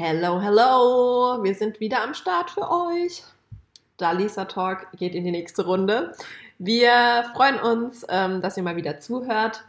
[0.00, 1.42] Hello, hello!
[1.42, 3.24] Wir sind wieder am Start für euch.
[3.96, 6.12] Dalisa Talk geht in die nächste Runde.
[6.60, 9.64] Wir freuen uns, ähm, dass ihr mal wieder zuhört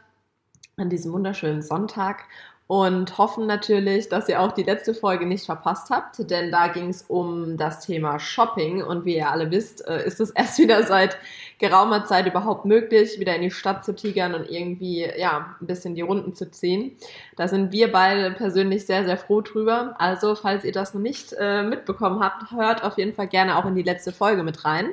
[0.77, 2.25] an diesem wunderschönen Sonntag
[2.69, 6.89] und hoffen natürlich, dass ihr auch die letzte Folge nicht verpasst habt, denn da ging
[6.89, 10.83] es um das Thema Shopping und wie ihr alle wisst, äh, ist es erst wieder
[10.83, 11.17] seit
[11.57, 15.95] geraumer Zeit überhaupt möglich, wieder in die Stadt zu tigern und irgendwie ja ein bisschen
[15.95, 16.95] die Runden zu ziehen.
[17.37, 19.95] Da sind wir beide persönlich sehr sehr froh drüber.
[19.97, 23.65] Also falls ihr das noch nicht äh, mitbekommen habt, hört auf jeden Fall gerne auch
[23.65, 24.91] in die letzte Folge mit rein,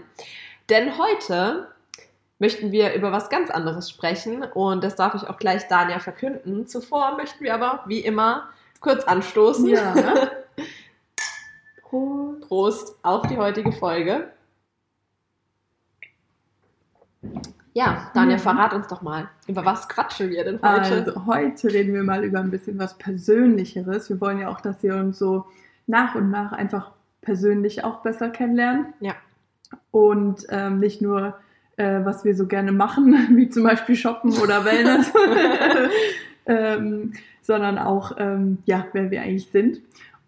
[0.71, 1.69] denn heute
[2.39, 6.67] möchten wir über was ganz anderes sprechen und das darf ich auch gleich Dania verkünden.
[6.67, 8.51] Zuvor möchten wir aber, wie immer,
[8.81, 9.69] kurz anstoßen.
[9.69, 9.95] Ja.
[11.83, 12.41] Prost.
[12.49, 14.31] Prost auf die heutige Folge.
[17.73, 18.43] Ja, Daniel, mhm.
[18.43, 21.05] verrat uns doch mal, über was quatschen wir denn heute?
[21.07, 24.09] Also, heute reden wir mal über ein bisschen was Persönlicheres.
[24.09, 25.45] Wir wollen ja auch, dass ihr uns so
[25.87, 28.95] nach und nach einfach persönlich auch besser kennenlernt.
[29.01, 29.15] Ja.
[29.91, 31.39] Und ähm, nicht nur
[31.77, 35.13] äh, was wir so gerne machen, wie zum Beispiel Shoppen oder Wellness,
[36.47, 39.81] ähm, sondern auch, ähm, ja, wer wir eigentlich sind.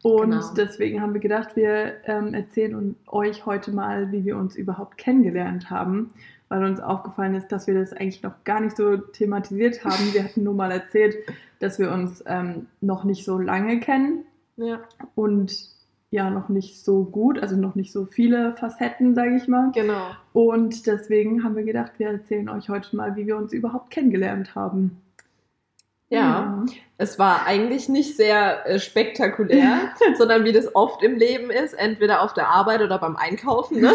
[0.02, 0.54] Und genau.
[0.56, 5.70] deswegen haben wir gedacht, wir ähm, erzählen euch heute mal, wie wir uns überhaupt kennengelernt
[5.70, 6.10] haben,
[6.48, 10.14] weil uns aufgefallen ist, dass wir das eigentlich noch gar nicht so thematisiert haben.
[10.14, 11.16] Wir hatten nur mal erzählt,
[11.58, 14.24] dass wir uns ähm, noch nicht so lange kennen.
[14.56, 14.80] Ja.
[15.16, 15.68] Und
[16.10, 19.70] ja noch nicht so gut, also noch nicht so viele Facetten, sage ich mal.
[19.72, 20.06] Genau.
[20.32, 24.54] Und deswegen haben wir gedacht, wir erzählen euch heute mal, wie wir uns überhaupt kennengelernt
[24.54, 25.02] haben.
[26.10, 26.64] Ja, ja.
[26.96, 32.22] es war eigentlich nicht sehr äh, spektakulär, sondern wie das oft im Leben ist, entweder
[32.22, 33.82] auf der Arbeit oder beim Einkaufen.
[33.82, 33.92] Ne?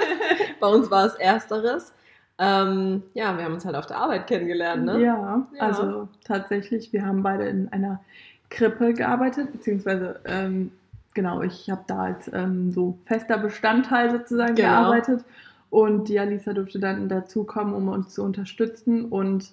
[0.60, 1.92] Bei uns war es ersteres.
[2.38, 4.84] Ähm, ja, wir haben uns halt auf der Arbeit kennengelernt.
[4.84, 5.02] Ne?
[5.02, 8.00] Ja, ja, also tatsächlich, wir haben beide in einer
[8.48, 10.70] Krippe gearbeitet, beziehungsweise ähm,
[11.16, 14.68] genau, ich habe da als ähm, so fester Bestandteil sozusagen genau.
[14.68, 15.24] gearbeitet
[15.70, 19.50] und die Alisa durfte dann dazukommen, um uns zu unterstützen und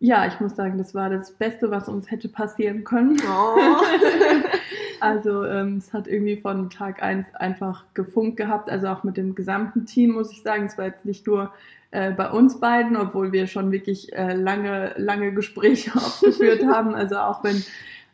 [0.00, 3.16] ja, ich muss sagen, das war das Beste, was uns hätte passieren können.
[3.26, 3.56] Oh.
[5.00, 9.34] also ähm, es hat irgendwie von Tag 1 einfach gefunkt gehabt, also auch mit dem
[9.34, 10.66] gesamten Team, muss ich sagen.
[10.66, 11.52] Es war jetzt nicht nur
[11.92, 16.94] äh, bei uns beiden, obwohl wir schon wirklich äh, lange, lange Gespräche aufgeführt haben.
[16.94, 17.62] Also auch wenn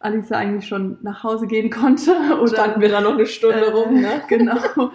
[0.00, 2.12] Alisa eigentlich schon nach Hause gehen konnte.
[2.40, 4.22] Oder standen wir da noch eine Stunde äh, rum, ne?
[4.28, 4.90] Genau.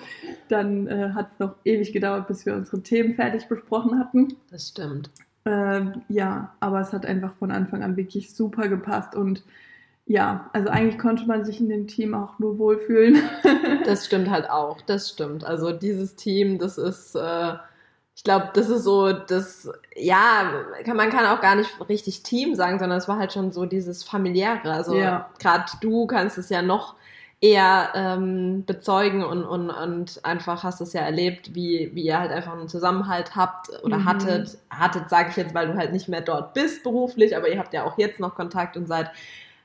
[0.50, 4.36] Dann äh, hat es noch ewig gedauert, bis wir unsere Themen fertig besprochen hatten.
[4.52, 5.12] Das stimmt.
[5.46, 9.44] Ähm, ja, aber es hat einfach von Anfang an wirklich super gepasst und
[10.08, 13.18] ja, also eigentlich konnte man sich in dem Team auch nur wohlfühlen.
[13.86, 15.44] das stimmt halt auch, das stimmt.
[15.44, 17.54] Also dieses Team, das ist äh,
[18.16, 20.50] ich glaube, das ist so, das, ja,
[20.86, 23.66] kann, man kann auch gar nicht richtig Team sagen, sondern es war halt schon so
[23.66, 24.72] dieses familiäre.
[24.72, 25.30] Also ja.
[25.38, 26.96] gerade du kannst es ja noch
[27.42, 32.32] eher ähm, bezeugen und, und, und einfach hast es ja erlebt, wie, wie ihr halt
[32.32, 34.06] einfach einen Zusammenhalt habt oder mhm.
[34.06, 34.58] hattet.
[34.70, 37.74] Hattet, sage ich jetzt, weil du halt nicht mehr dort bist beruflich, aber ihr habt
[37.74, 39.12] ja auch jetzt noch Kontakt und seid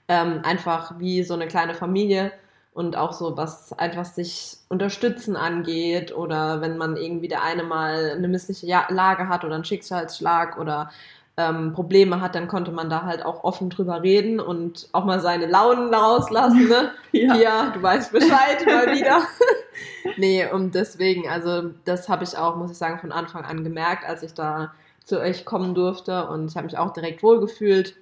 [0.08, 2.32] ähm, einfach wie so eine kleine Familie
[2.72, 8.12] und auch so, was einfach sich unterstützen angeht oder wenn man irgendwie der eine mal
[8.16, 10.90] eine missliche Lage hat oder einen Schicksalsschlag oder
[11.36, 15.20] ähm, Probleme hat, dann konnte man da halt auch offen drüber reden und auch mal
[15.20, 16.68] seine Launen rauslassen.
[16.68, 16.92] Ne?
[17.12, 17.34] ja.
[17.36, 19.22] ja, du weißt Bescheid mal wieder.
[20.16, 24.04] nee, und deswegen, also das habe ich auch, muss ich sagen, von Anfang an gemerkt,
[24.06, 24.72] als ich da
[25.04, 27.96] zu euch kommen durfte und ich habe mich auch direkt wohlgefühlt.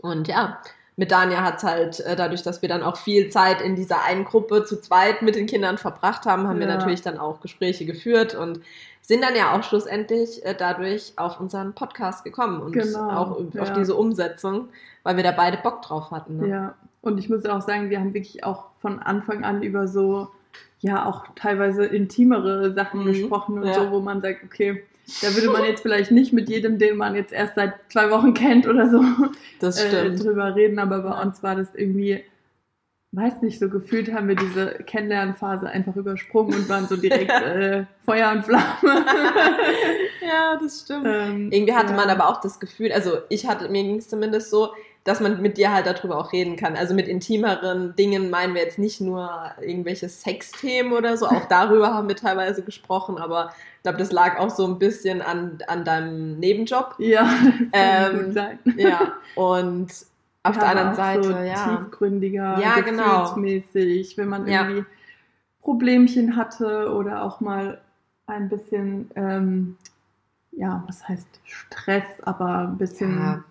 [0.00, 0.58] Und ja,
[0.96, 4.04] mit Daniel hat es halt, äh, dadurch, dass wir dann auch viel Zeit in dieser
[4.04, 6.68] einen Gruppe zu zweit mit den Kindern verbracht haben, haben ja.
[6.68, 8.60] wir natürlich dann auch Gespräche geführt und
[9.00, 13.62] sind dann ja auch schlussendlich äh, dadurch auf unseren Podcast gekommen und genau, auch ja.
[13.62, 14.68] auf diese Umsetzung,
[15.02, 16.38] weil wir da beide Bock drauf hatten.
[16.38, 16.48] Ne?
[16.48, 20.28] Ja, und ich muss auch sagen, wir haben wirklich auch von Anfang an über so,
[20.80, 23.06] ja, auch teilweise intimere Sachen mhm.
[23.06, 23.74] gesprochen und ja.
[23.74, 24.84] so, wo man sagt, okay,
[25.20, 28.34] da würde man jetzt vielleicht nicht mit jedem, den man jetzt erst seit zwei Wochen
[28.34, 29.02] kennt oder so,
[29.60, 32.22] das äh, drüber reden, aber bei uns war das irgendwie,
[33.12, 37.84] weiß nicht, so gefühlt haben wir diese Kennenlernphase einfach übersprungen und waren so direkt äh,
[38.04, 39.04] Feuer und Flamme.
[40.20, 41.06] ja, das stimmt.
[41.06, 41.96] Ähm, Irgendwie hatte ja.
[41.96, 44.70] man aber auch das Gefühl, also ich hatte, mir ging es zumindest so,
[45.04, 46.76] dass man mit dir halt darüber auch reden kann.
[46.76, 51.92] Also mit intimeren Dingen meinen wir jetzt nicht nur irgendwelche Sexthemen oder so, auch darüber
[51.92, 55.84] haben wir teilweise gesprochen, aber ich glaube, das lag auch so ein bisschen an, an
[55.84, 56.94] deinem Nebenjob.
[56.98, 58.58] Ja, das kann ähm, gut sein.
[58.76, 59.90] Ja, und
[60.44, 61.76] auf ja, der anderen Seite, so ja.
[61.76, 63.34] Tiefgründiger, ja, genau.
[63.34, 64.86] gefühlsmäßig, wenn man irgendwie ja.
[65.62, 67.80] Problemchen hatte oder auch mal
[68.26, 69.76] ein bisschen, ähm,
[70.52, 73.44] ja, was heißt Stress, aber ein bisschen ja.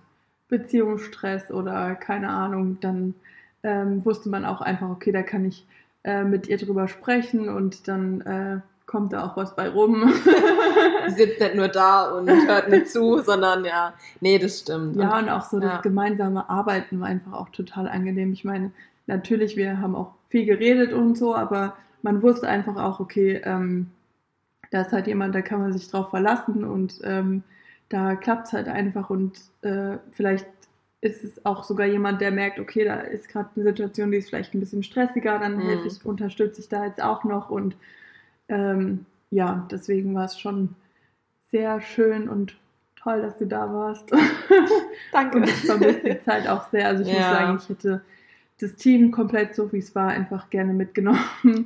[0.51, 3.15] Beziehungsstress oder keine Ahnung, dann
[3.63, 5.65] ähm, wusste man auch einfach, okay, da kann ich
[6.03, 10.13] äh, mit ihr drüber sprechen und dann äh, kommt da auch was bei rum.
[11.07, 14.97] Sie sitzt nicht nur da und hört nicht zu, sondern ja, nee, das stimmt.
[14.97, 15.69] Ja, und auch so ja.
[15.69, 18.33] das gemeinsame Arbeiten war einfach auch total angenehm.
[18.33, 18.71] Ich meine,
[19.07, 23.89] natürlich, wir haben auch viel geredet und so, aber man wusste einfach auch, okay, ähm,
[24.71, 27.43] da ist halt jemand, da kann man sich drauf verlassen und ähm,
[27.91, 30.47] da klappt es halt einfach und äh, vielleicht
[31.01, 34.29] ist es auch sogar jemand, der merkt, okay, da ist gerade eine Situation, die ist
[34.29, 35.61] vielleicht ein bisschen stressiger, dann mhm.
[35.61, 37.75] helfe ich, unterstütze ich da jetzt auch noch und
[38.47, 40.75] ähm, ja, deswegen war es schon
[41.49, 42.55] sehr schön und
[42.95, 44.11] toll, dass du da warst.
[45.11, 45.37] Danke.
[45.37, 46.87] und ich vermisse die Zeit auch sehr.
[46.87, 47.15] Also ich ja.
[47.15, 48.01] muss sagen, ich hätte
[48.59, 51.19] das Team komplett so, wie es war, einfach gerne mitgenommen.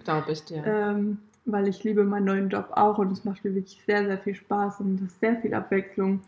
[0.03, 0.63] Glaube ich dir.
[0.65, 4.17] Ähm, weil ich liebe meinen neuen Job auch und es macht mir wirklich sehr, sehr
[4.17, 6.21] viel Spaß und es ist sehr viel Abwechslung.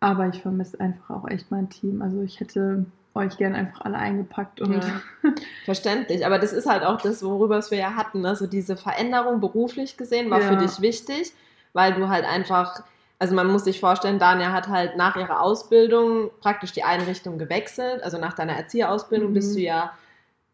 [0.00, 2.02] Aber ich vermisse einfach auch echt mein Team.
[2.02, 4.72] Also ich hätte euch gerne einfach alle eingepackt und.
[4.72, 5.00] Ja,
[5.64, 6.24] verständlich.
[6.24, 8.24] Aber das ist halt auch das, worüber wir ja hatten.
[8.26, 10.48] Also diese Veränderung beruflich gesehen war ja.
[10.48, 11.32] für dich wichtig,
[11.72, 12.82] weil du halt einfach,
[13.18, 18.02] also man muss sich vorstellen, Dania hat halt nach ihrer Ausbildung praktisch die Einrichtung gewechselt.
[18.02, 19.34] Also nach deiner Erzieherausbildung mhm.
[19.34, 19.92] bist du ja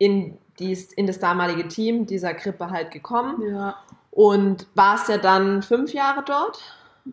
[0.03, 3.41] in, dies, in das damalige Team dieser Krippe halt gekommen.
[3.49, 3.77] Ja.
[4.11, 6.61] Und warst ja dann fünf Jahre dort?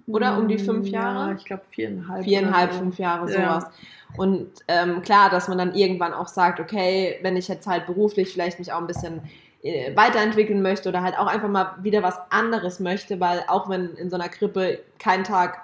[0.08, 1.30] Oder um die fünf Jahre?
[1.30, 2.24] Ja, ich glaube viereinhalb.
[2.24, 3.64] Viereinhalb, fünf Jahre, sowas.
[3.64, 3.72] Ja.
[4.18, 8.34] Und ähm, klar, dass man dann irgendwann auch sagt, okay, wenn ich jetzt halt beruflich
[8.34, 9.22] vielleicht mich auch ein bisschen
[9.62, 13.94] äh, weiterentwickeln möchte oder halt auch einfach mal wieder was anderes möchte, weil auch wenn
[13.96, 15.62] in so einer Krippe kein Tag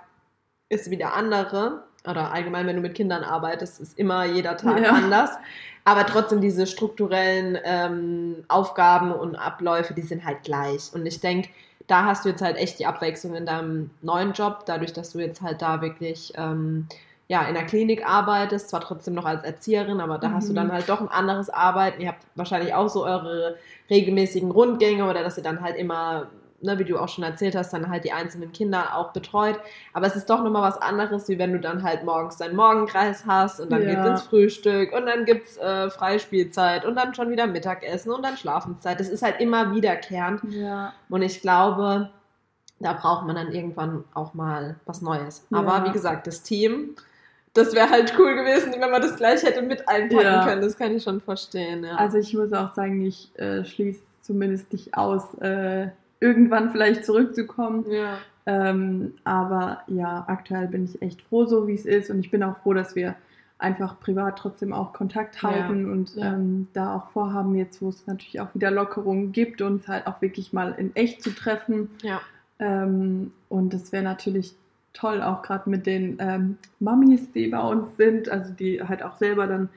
[0.69, 4.81] ist wie der andere, oder allgemein, wenn du mit Kindern arbeitest, ist immer jeder Tag
[4.81, 4.91] ja.
[4.91, 5.31] anders.
[5.83, 10.91] Aber trotzdem diese strukturellen ähm, Aufgaben und Abläufe, die sind halt gleich.
[10.93, 11.49] Und ich denke,
[11.87, 15.19] da hast du jetzt halt echt die Abwechslung in deinem neuen Job, dadurch, dass du
[15.19, 16.87] jetzt halt da wirklich ähm,
[17.27, 20.33] ja, in der Klinik arbeitest, zwar trotzdem noch als Erzieherin, aber da mhm.
[20.35, 20.73] hast du dann mhm.
[20.73, 22.01] halt doch ein anderes Arbeiten.
[22.01, 23.55] Ihr habt wahrscheinlich auch so eure
[23.89, 26.27] regelmäßigen Rundgänge oder dass ihr dann halt immer,
[26.65, 29.59] ne, wie du auch schon erzählt hast, dann halt die einzelnen Kinder auch betreut.
[29.93, 33.25] Aber es ist doch nochmal was anderes, wie wenn du dann halt morgens deinen Morgenkreis
[33.25, 33.89] hast und dann ja.
[33.89, 38.37] geht's ins Frühstück und dann gibt's äh, Freispielzeit und dann schon wieder Mittagessen und dann
[38.37, 38.99] Schlafenszeit.
[38.99, 40.41] Das ist halt immer wiederkehrend.
[40.51, 40.93] Ja.
[41.09, 42.09] Und ich glaube,
[42.79, 45.47] da braucht man dann irgendwann auch mal was Neues.
[45.49, 45.59] Ja.
[45.59, 46.95] Aber wie gesagt, das Team
[47.55, 50.45] das wäre halt cool gewesen, wenn man das gleich hätte mit einpacken ja.
[50.45, 50.61] können.
[50.61, 51.85] Das kann ich schon verstehen.
[51.85, 51.95] Ja.
[51.95, 55.87] Also ich muss auch sagen, ich äh, schließe zumindest nicht aus, äh,
[56.25, 57.85] irgendwann vielleicht zurückzukommen.
[57.89, 58.17] Ja.
[58.47, 62.09] Ähm, aber ja, aktuell bin ich echt froh, so wie es ist.
[62.09, 63.15] Und ich bin auch froh, dass wir
[63.57, 65.91] einfach privat trotzdem auch Kontakt halten ja.
[65.91, 66.33] und ja.
[66.33, 70.21] Ähm, da auch vorhaben, jetzt wo es natürlich auch wieder Lockerungen gibt, uns halt auch
[70.21, 71.89] wirklich mal in echt zu treffen.
[72.01, 72.21] Ja.
[72.59, 74.55] Ähm, und das wäre natürlich
[74.93, 79.17] toll, auch gerade mit den ähm, Mamis, die bei uns sind, also die halt auch
[79.17, 79.69] selber dann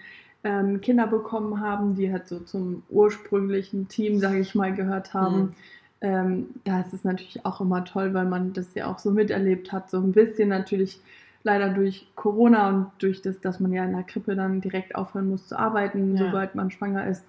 [0.45, 5.41] ähm, Kinder bekommen haben, die halt so zum ursprünglichen Team, sage ich mal, gehört haben.
[5.41, 5.55] Mhm.
[6.01, 9.73] Ähm, da ist es natürlich auch immer toll, weil man das ja auch so miterlebt
[9.73, 11.01] hat, so ein bisschen natürlich
[11.43, 15.29] leider durch Corona und durch das, dass man ja in der Krippe dann direkt aufhören
[15.29, 16.27] muss zu arbeiten, ja.
[16.27, 17.25] sobald man schwanger ist,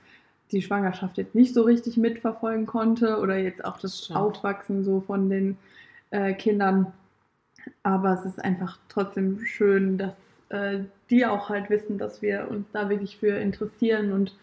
[0.52, 5.02] die Schwangerschaft jetzt nicht so richtig mitverfolgen konnte oder jetzt auch das, das Aufwachsen so
[5.02, 5.58] von den
[6.12, 6.94] äh, Kindern
[7.84, 10.16] aber es ist einfach trotzdem schön, dass
[10.50, 10.80] äh,
[11.10, 14.36] die auch halt wissen, dass wir uns da wirklich für interessieren und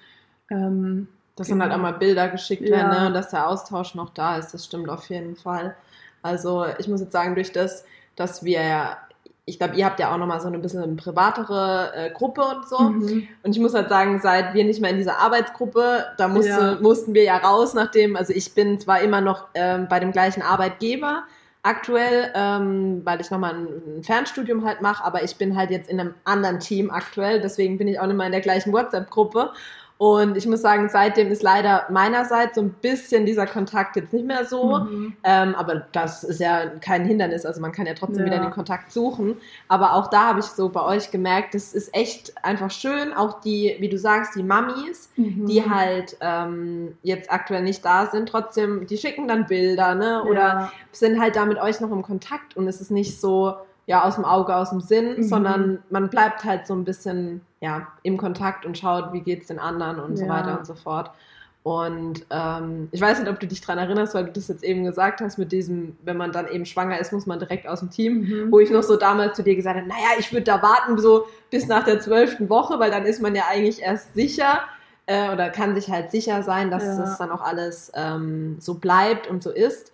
[0.50, 3.00] ähm, dass dann halt auch mal Bilder geschickt werden ja.
[3.00, 3.06] ne?
[3.08, 5.76] und dass der Austausch noch da ist, das stimmt auf jeden Fall.
[6.22, 7.84] Also ich muss jetzt sagen, durch das,
[8.16, 8.96] dass wir ja,
[9.44, 12.68] ich glaube, ihr habt ja auch nochmal so ein bisschen eine privatere äh, Gruppe und
[12.68, 12.80] so.
[12.80, 13.28] Mhm.
[13.44, 16.78] Und ich muss halt sagen, seit wir nicht mehr in dieser Arbeitsgruppe, da musste, ja.
[16.80, 20.42] mussten wir ja raus, nachdem, also ich bin zwar immer noch ähm, bei dem gleichen
[20.42, 21.24] Arbeitgeber,
[21.62, 26.00] aktuell, ähm, weil ich nochmal ein, Fernstudium halt mache, aber ich bin halt jetzt in
[26.00, 29.52] einem anderen Team aktuell, deswegen bin ich auch nicht mehr in der gleichen WhatsApp-Gruppe.
[29.98, 34.26] Und ich muss sagen, seitdem ist leider meinerseits so ein bisschen dieser Kontakt jetzt nicht
[34.26, 34.80] mehr so.
[34.80, 35.16] Mhm.
[35.24, 37.46] Ähm, aber das ist ja kein Hindernis.
[37.46, 38.26] Also man kann ja trotzdem ja.
[38.26, 39.38] wieder den Kontakt suchen.
[39.68, 43.14] Aber auch da habe ich so bei euch gemerkt, das ist echt einfach schön.
[43.14, 45.46] Auch die, wie du sagst, die Mamis, mhm.
[45.46, 50.24] die halt ähm, jetzt aktuell nicht da sind, trotzdem, die schicken dann Bilder, ne?
[50.24, 50.72] Oder ja.
[50.92, 52.54] sind halt da mit euch noch im Kontakt.
[52.54, 53.54] Und es ist nicht so,
[53.86, 55.22] ja, aus dem Auge, aus dem Sinn, mhm.
[55.22, 59.48] sondern man bleibt halt so ein bisschen ja, im Kontakt und schaut, wie geht es
[59.48, 60.24] den anderen und ja.
[60.24, 61.10] so weiter und so fort.
[61.64, 64.84] Und ähm, ich weiß nicht, ob du dich daran erinnerst, weil du das jetzt eben
[64.84, 67.90] gesagt hast, mit diesem, wenn man dann eben schwanger ist, muss man direkt aus dem
[67.90, 68.52] Team, mhm.
[68.52, 71.26] wo ich noch so damals zu dir gesagt habe, naja, ich würde da warten so
[71.50, 74.60] bis nach der zwölften Woche, weil dann ist man ja eigentlich erst sicher
[75.06, 76.98] äh, oder kann sich halt sicher sein, dass ja.
[76.98, 79.90] das dann auch alles ähm, so bleibt und so ist.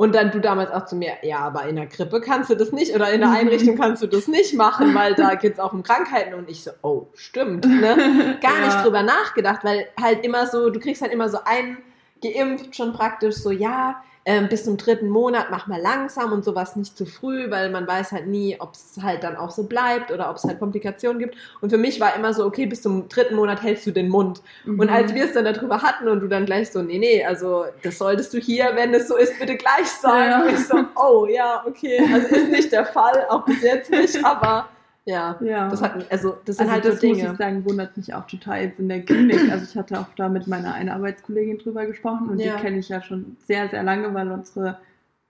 [0.00, 2.72] Und dann du damals auch zu mir, ja, aber in der Krippe kannst du das
[2.72, 5.74] nicht oder in der Einrichtung kannst du das nicht machen, weil da geht es auch
[5.74, 6.32] um Krankheiten.
[6.32, 8.38] Und ich so, oh, stimmt, ne?
[8.40, 11.76] Gar nicht drüber nachgedacht, weil halt immer so, du kriegst halt immer so einen
[12.22, 16.76] geimpft schon praktisch so, ja, ähm, bis zum dritten Monat mach mal langsam und sowas
[16.76, 20.12] nicht zu früh, weil man weiß halt nie, ob es halt dann auch so bleibt
[20.12, 21.36] oder ob es halt Komplikationen gibt.
[21.60, 24.42] Und für mich war immer so, okay, bis zum dritten Monat hältst du den Mund.
[24.64, 24.78] Mhm.
[24.78, 27.64] Und als wir es dann darüber hatten und du dann gleich so, nee, nee, also
[27.82, 30.30] das solltest du hier, wenn es so ist, bitte gleich sagen.
[30.30, 30.42] Ja.
[30.42, 34.22] Und ich so, oh ja, okay, also ist nicht der Fall, auch bis jetzt nicht,
[34.24, 34.68] aber
[35.06, 35.68] ja, ja.
[35.68, 37.22] Das, hat, also, das sind also halt das so Dinge.
[37.22, 39.50] muss ich sagen, wundert mich auch total jetzt in der Klinik.
[39.50, 42.56] Also ich hatte auch da mit meiner einer Arbeitskollegin drüber gesprochen und ja.
[42.56, 44.78] die kenne ich ja schon sehr, sehr lange, weil unsere,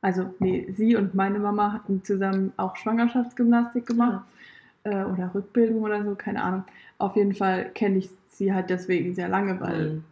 [0.00, 4.24] also nee, sie und meine Mama hatten zusammen auch Schwangerschaftsgymnastik gemacht
[4.84, 5.02] ja.
[5.02, 6.64] äh, oder Rückbildung oder so, keine Ahnung.
[6.98, 10.02] Auf jeden Fall kenne ich sie halt deswegen sehr lange, weil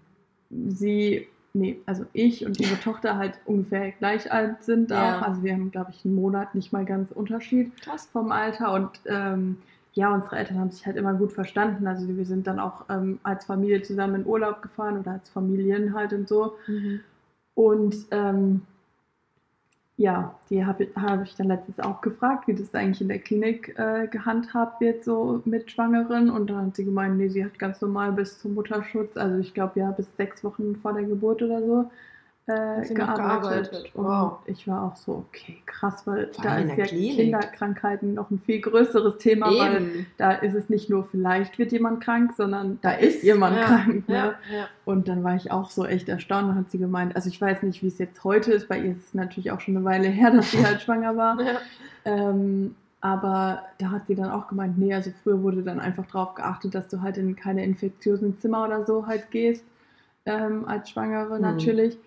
[0.51, 0.71] mhm.
[0.71, 1.27] sie
[1.59, 5.19] nee, also ich und ihre Tochter halt ungefähr gleich alt sind ja.
[5.19, 5.23] auch.
[5.23, 8.09] Also wir haben, glaube ich, einen Monat nicht mal ganz Unterschied Krass.
[8.13, 8.73] vom Alter.
[8.73, 9.59] Und ähm,
[9.93, 11.87] ja, unsere Eltern haben sich halt immer gut verstanden.
[11.87, 15.95] Also wir sind dann auch ähm, als Familie zusammen in Urlaub gefahren oder als Familien
[15.95, 16.55] halt und so.
[16.67, 17.01] Mhm.
[17.55, 18.63] Und ähm,
[19.99, 23.77] ja, die habe hab ich dann letztens auch gefragt, wie das eigentlich in der Klinik
[23.77, 26.31] äh, gehandhabt wird, so mit Schwangeren.
[26.31, 29.55] Und dann hat sie gemeint, nee, sie hat ganz normal bis zum Mutterschutz, also ich
[29.55, 31.91] glaube ja bis sechs Wochen vor der Geburt oder so,
[32.49, 33.71] äh, gearbeitet.
[33.71, 33.91] gearbeitet.
[33.95, 34.39] Wow.
[34.47, 37.17] Und ich war auch so, okay, krass, weil Vor da ist ja Klinik.
[37.17, 39.59] Kinderkrankheiten noch ein viel größeres Thema, Eben.
[39.59, 43.65] weil da ist es nicht nur vielleicht wird jemand krank, sondern da ist jemand ja,
[43.65, 44.09] krank.
[44.09, 44.15] Ne?
[44.15, 44.69] Ja, ja.
[44.85, 47.63] Und dann war ich auch so echt erstaunt und hat sie gemeint, also ich weiß
[47.63, 50.09] nicht, wie es jetzt heute ist, bei ihr ist es natürlich auch schon eine Weile
[50.09, 51.39] her, dass sie halt schwanger war.
[52.05, 56.35] Ähm, aber da hat sie dann auch gemeint, nee, also früher wurde dann einfach darauf
[56.35, 59.65] geachtet, dass du halt in keine infektiösen Zimmer oder so halt gehst,
[60.25, 61.43] ähm, als Schwangere mhm.
[61.43, 61.99] natürlich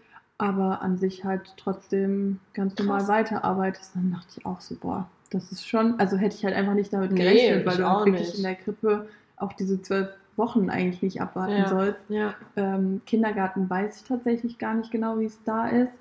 [0.41, 3.09] aber an sich halt trotzdem ganz normal Krass.
[3.09, 3.95] weiterarbeitest.
[3.95, 6.91] Dann dachte ich auch so, boah, das ist schon, also hätte ich halt einfach nicht
[6.91, 8.37] damit gerechnet, nee, weil du halt wirklich nicht.
[8.37, 9.07] in der Krippe
[9.37, 11.69] auch diese zwölf Wochen eigentlich nicht abwarten ja.
[11.69, 11.99] sollst.
[12.09, 12.33] Ja.
[12.55, 15.91] Ähm, Kindergarten weiß ich tatsächlich gar nicht genau, wie es da ist.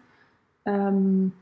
[0.64, 1.32] Ähm,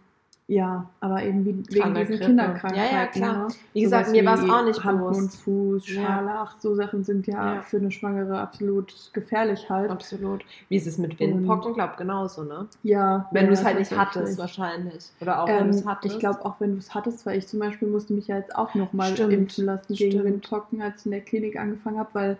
[0.51, 2.77] ja, aber eben wie, wegen diesen Kinderkrankheiten.
[2.79, 3.49] Ja, ja, klar.
[3.49, 3.55] Ne?
[3.75, 5.21] Wie gesagt, so mir war es auch nicht Hand, bewusst.
[5.21, 6.57] Mund, Fuß, Scharlach, ja.
[6.59, 9.91] so Sachen sind ja, ja, für eine Schwangere absolut gefährlich halt.
[9.91, 10.43] Absolut.
[10.71, 11.75] Wie ist es mit Windpocken?
[11.75, 12.67] Glaub genauso, ne?
[12.83, 13.29] Ja.
[13.31, 15.11] Wenn ja, du es halt nicht hattest, wahrscheinlich.
[15.21, 16.15] Oder auch ähm, wenn du es hattest.
[16.15, 18.57] Ich glaube auch, wenn du es hattest, weil ich zum Beispiel musste mich ja jetzt
[18.57, 20.25] auch nochmal impfen lassen gegen Stimmt.
[20.25, 22.37] Windpocken, als ich in der Klinik angefangen habe, weil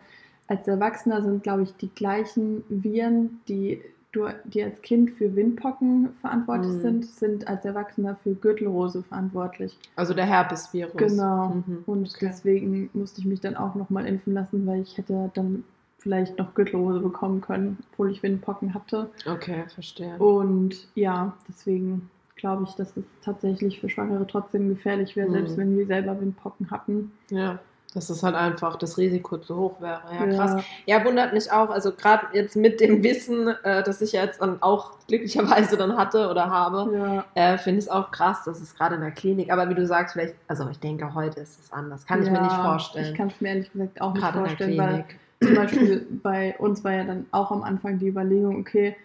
[0.47, 3.83] als Erwachsener sind, glaube ich, die gleichen Viren, die
[4.15, 6.81] die als Kind für Windpocken verantwortlich mhm.
[6.81, 9.77] sind, sind als Erwachsener für Gürtelrose verantwortlich.
[9.97, 10.97] Also der Herpesvirus.
[10.97, 11.63] Genau.
[11.67, 11.83] Mhm.
[11.87, 12.27] Und okay.
[12.29, 15.65] deswegen musste ich mich dann auch nochmal impfen lassen, weil ich hätte dann
[15.99, 19.11] vielleicht noch Gürtelrose bekommen können, obwohl ich Windpocken hatte.
[19.27, 20.17] Okay, verstehe.
[20.19, 25.33] Und ja, deswegen glaube ich, dass es tatsächlich für Schwangere trotzdem gefährlich wäre, mhm.
[25.33, 27.13] selbst wenn wir selber Windpocken hatten.
[27.31, 27.59] Ja.
[27.95, 30.03] Dass es halt einfach das Risiko zu hoch wäre.
[30.13, 30.65] Ja, krass.
[30.87, 31.71] Ja, ja wundert mich auch.
[31.71, 36.29] Also gerade jetzt mit dem Wissen, äh, das ich jetzt dann auch glücklicherweise dann hatte
[36.29, 37.55] oder habe, ja.
[37.55, 39.87] äh, finde ich es auch krass, dass es gerade in der Klinik, aber wie du
[39.87, 42.07] sagst, vielleicht, also ich denke, heute ist es anders.
[42.07, 43.07] Kann ich mir nicht vorstellen.
[43.07, 45.05] Ich kann es mir ehrlich gesagt auch nicht gerade vorstellen, weil
[45.43, 48.97] zum Beispiel bei uns war ja dann auch am Anfang die Überlegung, okay,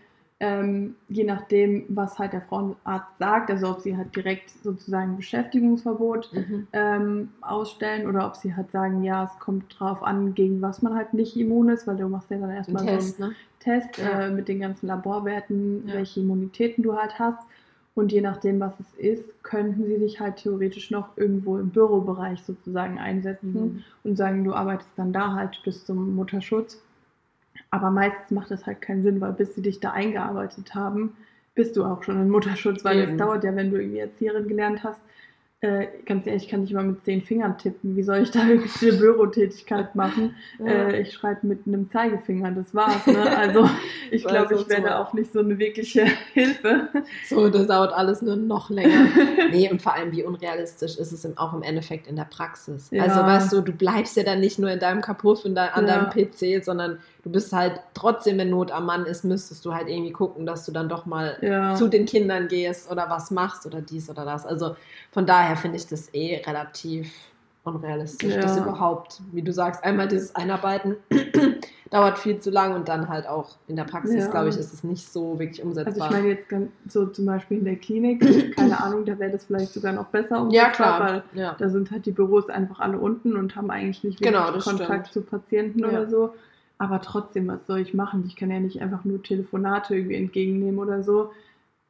[0.43, 6.33] ähm, je nachdem, was halt der Frauenarzt sagt, also ob sie halt direkt sozusagen Beschäftigungsverbot
[6.33, 6.67] mhm.
[6.73, 10.95] ähm, ausstellen oder ob sie halt sagen, ja, es kommt drauf an, gegen was man
[10.95, 13.37] halt nicht immun ist, weil du machst ja dann erstmal Ein Test, so einen ne?
[13.59, 14.21] Test ja.
[14.23, 15.93] äh, mit den ganzen Laborwerten, ja.
[15.93, 17.39] welche Immunitäten du halt hast.
[17.95, 22.41] Und je nachdem, was es ist, könnten sie sich halt theoretisch noch irgendwo im Bürobereich
[22.41, 23.83] sozusagen einsetzen mhm.
[24.03, 26.81] und sagen, du arbeitest dann da halt bis zum Mutterschutz.
[27.73, 31.17] Aber meistens macht das halt keinen Sinn, weil bis sie dich da eingearbeitet haben,
[31.55, 34.83] bist du auch schon in Mutterschutz, weil es dauert ja, wenn du irgendwie Erzieherin gelernt
[34.83, 35.01] hast,
[35.63, 37.95] äh, ganz ehrlich, ich kann nicht immer mit zehn Fingern tippen.
[37.95, 40.35] Wie soll ich da eine Bürotätigkeit machen?
[40.59, 40.65] Ja.
[40.65, 43.07] Äh, ich schreibe mit einem Zeigefinger, das war's.
[43.07, 43.37] Ne?
[43.37, 43.69] Also
[44.11, 46.03] ich glaube, ich werde auch nicht so eine wirkliche
[46.33, 46.89] Hilfe.
[47.29, 49.07] So, das dauert alles nur noch länger.
[49.51, 52.91] nee, und vor allem, wie unrealistisch ist es auch im Endeffekt in der Praxis.
[52.91, 53.03] Ja.
[53.03, 55.81] Also weißt du, du bleibst ja dann nicht nur in deinem Kapuff an ja.
[55.81, 59.87] deinem PC, sondern du bist halt trotzdem, wenn Not am Mann ist, müsstest du halt
[59.87, 63.79] irgendwie gucken, dass du dann doch mal zu den Kindern gehst oder was machst oder
[63.79, 64.45] dies oder das.
[64.45, 64.75] Also
[65.13, 67.13] von daher finde ich das eh relativ
[67.63, 68.41] unrealistisch, ja.
[68.41, 70.97] das überhaupt, wie du sagst, einmal dieses Einarbeiten
[71.91, 74.31] dauert viel zu lang und dann halt auch in der Praxis, ja.
[74.31, 75.93] glaube ich, ist es nicht so wirklich umsetzbar.
[75.93, 76.47] Also ich meine jetzt
[76.89, 80.41] so zum Beispiel in der Klinik, keine Ahnung, da wäre das vielleicht sogar noch besser
[80.41, 80.99] umsetzbar, ja, klar.
[80.99, 81.55] weil ja.
[81.57, 85.07] da sind halt die Büros einfach alle unten und haben eigentlich nicht wirklich genau, Kontakt
[85.07, 85.25] stimmt.
[85.25, 86.33] zu Patienten oder so.
[86.79, 88.25] Aber trotzdem, was soll ich machen?
[88.27, 91.31] Ich kann ja nicht einfach nur Telefonate irgendwie entgegennehmen oder so.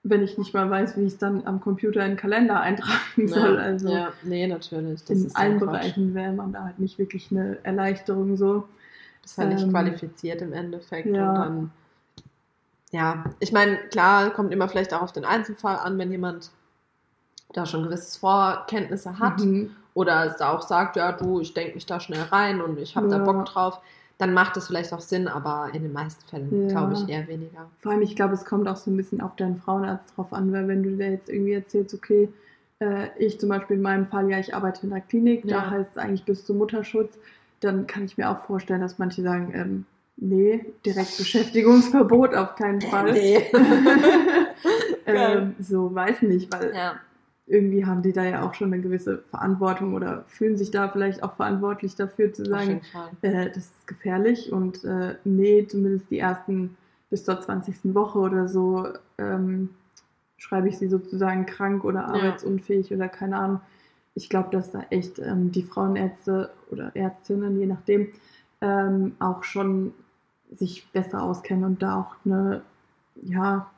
[0.04, 3.28] Wenn ich nicht mal weiß, wie ich es dann am Computer in den Kalender eintragen
[3.28, 3.56] soll.
[3.56, 5.04] Ja, also ja, nee, natürlich.
[5.06, 8.68] Das in allen Bereichen wäre man da halt nicht wirklich eine Erleichterung so.
[9.22, 11.08] Das ist halt ähm, nicht qualifiziert im Endeffekt.
[11.08, 11.30] Ja.
[11.30, 11.72] Und dann,
[12.92, 16.52] ja, ich meine, klar, kommt immer vielleicht auch auf den Einzelfall an, wenn jemand
[17.54, 19.72] da schon gewisse Vorkenntnisse hat mhm.
[19.94, 23.20] oder auch sagt, ja, du, ich denke mich da schnell rein und ich habe ja.
[23.20, 23.80] da Bock drauf
[24.18, 26.70] dann macht es vielleicht auch Sinn, aber in den meisten Fällen ja.
[26.70, 27.70] glaube ich eher weniger.
[27.80, 30.52] Vor allem, ich glaube, es kommt auch so ein bisschen auf deinen Frauenarzt drauf an,
[30.54, 32.30] weil wenn du dir jetzt irgendwie erzählst, okay,
[32.80, 35.62] äh, ich zum Beispiel in meinem Fall, ja, ich arbeite in der Klinik, ja.
[35.62, 37.18] da heißt es eigentlich bis zum Mutterschutz,
[37.60, 39.86] dann kann ich mir auch vorstellen, dass manche sagen, ähm,
[40.18, 43.12] nee, direkt Beschäftigungsverbot auf keinen Fall.
[43.14, 43.46] Nee.
[45.06, 46.96] ähm, so, weiß nicht, weil ja
[47.46, 51.24] irgendwie haben die da ja auch schon eine gewisse Verantwortung oder fühlen sich da vielleicht
[51.24, 52.82] auch verantwortlich dafür zu sagen,
[53.22, 56.78] äh, das ist gefährlich und äh, nee, zumindest die ersten
[57.10, 57.94] bis zur 20.
[57.94, 59.70] Woche oder so ähm,
[60.38, 62.98] schreibe ich sie sozusagen krank oder arbeitsunfähig ja.
[62.98, 63.62] oder keine Ahnung.
[64.16, 68.08] Ich glaube, dass da echt ähm, die Frauenärzte oder Ärztinnen, je nachdem,
[68.62, 69.94] ähm, auch schon
[70.52, 72.62] sich besser auskennen und da auch eine
[73.16, 73.70] ja,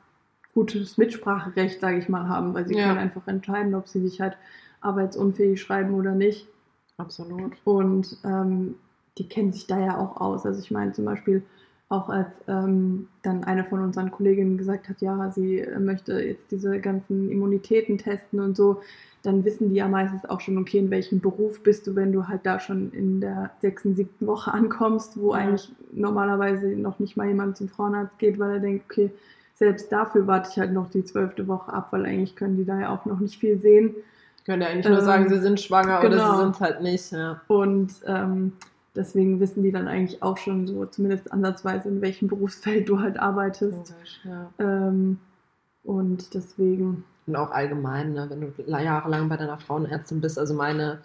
[0.56, 2.86] gutes Mitspracherecht, sage ich mal, haben, weil sie ja.
[2.86, 4.38] können einfach entscheiden, ob sie sich halt
[4.80, 6.48] arbeitsunfähig schreiben oder nicht.
[6.96, 7.52] Absolut.
[7.64, 8.76] Und ähm,
[9.18, 10.46] die kennen sich da ja auch aus.
[10.46, 11.42] Also ich meine zum Beispiel
[11.90, 16.80] auch als ähm, dann eine von unseren Kolleginnen gesagt hat, ja, sie möchte jetzt diese
[16.80, 18.80] ganzen Immunitäten testen und so,
[19.22, 22.28] dann wissen die ja meistens auch schon, okay, in welchem Beruf bist du, wenn du
[22.28, 25.40] halt da schon in der sechsten, siebten Woche ankommst, wo ja.
[25.40, 29.10] eigentlich normalerweise noch nicht mal jemand zum Frauenarzt geht, weil er denkt, okay,
[29.56, 32.78] selbst dafür warte ich halt noch die zwölfte Woche ab, weil eigentlich können die da
[32.78, 33.94] ja auch noch nicht viel sehen.
[34.44, 36.06] Können ja eigentlich ähm, nur sagen, sie sind schwanger genau.
[36.06, 36.38] oder sie genau.
[36.40, 37.12] sind es halt nicht.
[37.12, 37.40] Ja.
[37.48, 38.52] Und ähm,
[38.94, 43.18] deswegen wissen die dann eigentlich auch schon so, zumindest ansatzweise, in welchem Berufsfeld du halt
[43.18, 43.94] arbeitest.
[44.24, 44.50] Ja.
[44.58, 45.18] Ähm,
[45.84, 47.04] und deswegen.
[47.26, 50.38] Und auch allgemein, ne, wenn du jahrelang bei deiner Frauenärztin bist.
[50.38, 50.98] Also meine,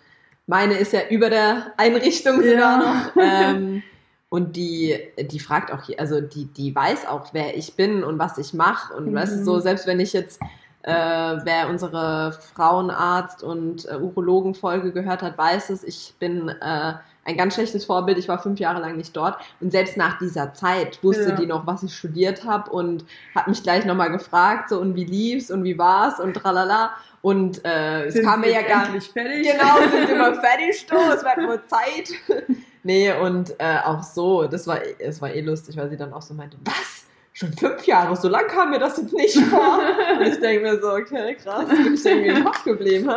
[0.45, 2.77] meine ist ja über der Einrichtung sogar ja.
[2.77, 3.11] noch.
[3.15, 3.83] Ähm,
[4.31, 8.37] Und die, die fragt auch, also die, die weiß auch, wer ich bin und was
[8.37, 8.93] ich mache.
[8.93, 9.15] Und mhm.
[9.15, 10.39] weißt du, so, selbst wenn ich jetzt,
[10.83, 16.93] äh, wer unsere Frauenarzt- und äh, Urologenfolge gehört hat, weiß es, ich bin äh,
[17.25, 18.17] ein ganz schlechtes Vorbild.
[18.17, 19.37] Ich war fünf Jahre lang nicht dort.
[19.59, 21.35] Und selbst nach dieser Zeit wusste ja.
[21.35, 23.03] die noch, was ich studiert habe und
[23.35, 26.91] hat mich gleich nochmal gefragt, so, und wie lief's und wie war's und tralala.
[27.21, 29.45] Und äh, es kam mir ja gar nicht fertig.
[29.45, 32.55] Genau, sind wir fertig, du, es wird nur Zeit.
[32.83, 36.21] Nee, und äh, auch so, das war, es war eh lustig, weil sie dann auch
[36.21, 37.05] so meinte, was?
[37.33, 39.79] Schon fünf Jahre, so lang kam mir das jetzt nicht vor.
[40.19, 43.09] und ich denke mir so, okay, krass, bin ich irgendwie im Kopf geblieben.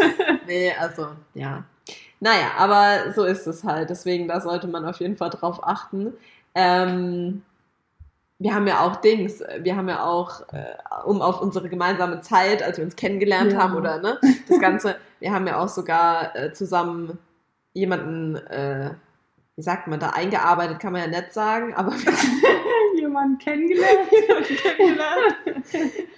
[0.46, 1.64] nee, also, ja.
[2.20, 3.90] Naja, aber so ist es halt.
[3.90, 6.12] Deswegen, da sollte man auf jeden Fall drauf achten.
[6.54, 7.42] Ähm,
[8.38, 12.62] wir haben ja auch Dings, wir haben ja auch, äh, um auf unsere gemeinsame Zeit,
[12.62, 13.58] als wir uns kennengelernt ja.
[13.58, 17.18] haben, oder ne, das Ganze, wir haben ja auch sogar äh, zusammen
[17.72, 18.90] jemanden äh,
[19.56, 21.92] wie sagt man da, eingearbeitet kann man ja nicht sagen, aber
[22.96, 24.08] jemanden kennengelernt,
[24.62, 25.36] kennengelernt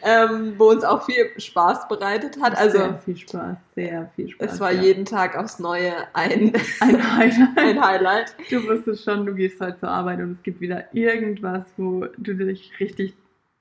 [0.03, 2.57] ähm, wo uns auch viel Spaß bereitet hat.
[2.57, 4.53] Also, sehr viel Spaß, sehr viel Spaß.
[4.53, 4.83] Es war ja.
[4.83, 7.35] jeden Tag aufs Neue ein, ein, Highlight.
[7.57, 8.37] ein Highlight.
[8.51, 12.35] Du wusstest schon, du gehst heute zur Arbeit und es gibt wieder irgendwas, wo du
[12.35, 13.14] dich richtig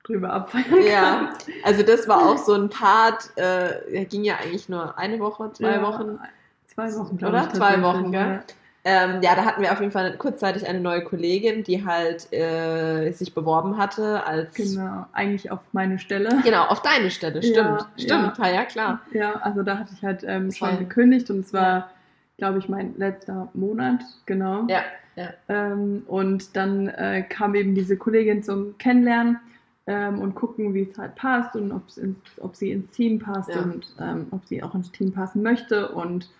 [0.04, 1.32] drüber abfeiern Ja,
[1.64, 5.50] also das war auch so ein Part, äh, der ging ja eigentlich nur eine Woche,
[5.52, 6.18] zwei ja, Wochen.
[6.66, 7.50] Zwei Wochen, Oder?
[7.50, 8.20] Zwei Wochen, gell?
[8.20, 8.42] Ja.
[8.86, 13.10] Ähm, ja, da hatten wir auf jeden Fall kurzzeitig eine neue Kollegin, die halt äh,
[13.12, 14.52] sich beworben hatte als.
[14.52, 16.28] Genau, eigentlich auf meine Stelle.
[16.44, 17.56] Genau, auf deine Stelle, stimmt.
[17.56, 18.48] Ja, stimmt, ja.
[18.48, 19.00] ja, klar.
[19.12, 21.90] Ja, also da hatte ich halt ähm, schon gekündigt und es war, ja.
[22.36, 24.66] glaube ich, mein letzter Monat, genau.
[24.68, 24.82] Ja,
[25.16, 25.30] ja.
[25.48, 29.40] Ähm, und dann äh, kam eben diese Kollegin zum Kennenlernen.
[29.86, 33.86] Ähm, und gucken, wie es halt passt und ins, ob sie ins Team passt und
[34.00, 35.90] ähm, ob sie auch ins Team passen möchte.
[35.90, 36.30] Und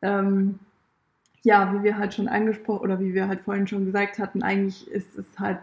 [0.00, 0.58] ähm,
[1.46, 4.90] ja, wie wir halt schon angesprochen oder wie wir halt vorhin schon gesagt hatten, eigentlich
[4.90, 5.60] ist es halt,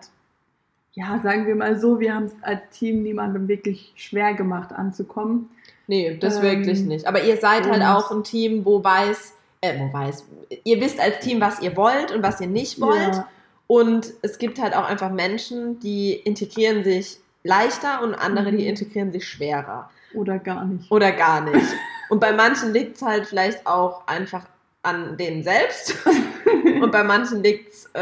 [0.93, 5.49] ja, sagen wir mal so, wir haben es als Team niemandem wirklich schwer gemacht anzukommen.
[5.87, 7.05] Nee, das ähm, wirklich nicht.
[7.05, 10.25] Aber ihr seid halt auch ein Team, wo weiß, äh, wo weiß,
[10.63, 13.15] ihr wisst als Team, was ihr wollt und was ihr nicht wollt.
[13.15, 13.27] Ja.
[13.67, 18.57] Und es gibt halt auch einfach Menschen, die integrieren sich leichter und andere, mhm.
[18.59, 19.89] die integrieren sich schwerer.
[20.13, 20.89] Oder gar nicht.
[20.89, 21.75] Oder gar nicht.
[22.09, 24.45] Und bei manchen liegt es halt vielleicht auch einfach
[24.83, 25.95] an denen selbst
[26.81, 27.99] und bei manchen liegt es äh,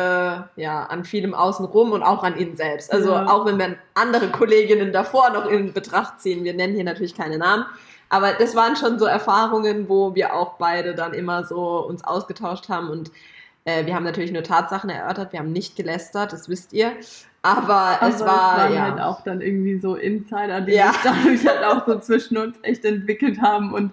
[0.56, 2.92] ja, an vielem außenrum und auch an ihnen selbst.
[2.92, 3.28] Also ja.
[3.28, 7.38] auch wenn wir andere Kolleginnen davor noch in Betracht ziehen, wir nennen hier natürlich keine
[7.38, 7.66] Namen,
[8.10, 12.68] aber das waren schon so Erfahrungen, wo wir auch beide dann immer so uns ausgetauscht
[12.68, 13.12] haben und
[13.66, 16.94] Äh, wir haben natürlich nur Tatsachen erörtert, wir haben nicht gelästert, das wisst ihr.
[17.44, 18.82] Aber, Aber es war waren ja.
[18.84, 20.94] halt auch dann irgendwie so Insider, die ja.
[20.94, 23.74] sich dadurch halt auch so zwischen uns echt entwickelt haben.
[23.74, 23.92] Und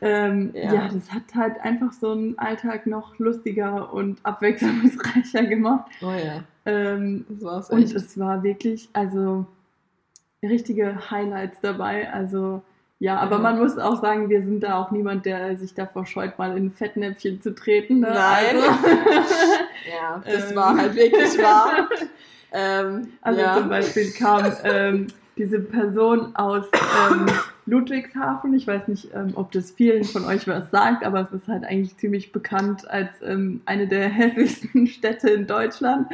[0.00, 0.74] ähm, ja.
[0.74, 0.88] ja.
[0.88, 5.90] das hat halt einfach so einen Alltag noch lustiger und abwechslungsreicher gemacht.
[6.00, 6.44] Oh ja.
[6.64, 7.94] Ähm, das war's echt.
[7.94, 9.46] Und es war wirklich, also
[10.42, 12.10] richtige Highlights dabei.
[12.10, 12.62] Also
[13.02, 16.38] ja, aber man muss auch sagen, wir sind da auch niemand, der sich davor scheut,
[16.38, 17.98] mal in ein Fettnäpfchen zu treten.
[17.98, 18.10] Ne?
[18.14, 18.56] Nein.
[18.58, 18.68] Also,
[19.92, 20.56] ja, das ähm.
[20.56, 21.88] war halt wirklich wahr.
[22.54, 23.56] Ähm, also ja.
[23.56, 25.06] zum Beispiel kam ähm,
[25.38, 26.66] diese Person aus
[27.10, 27.24] ähm,
[27.66, 28.54] Ludwigshafen.
[28.54, 31.64] Ich weiß nicht, ähm, ob das vielen von euch was sagt, aber es ist halt
[31.64, 36.08] eigentlich ziemlich bekannt als ähm, eine der hässlichsten Städte in Deutschland.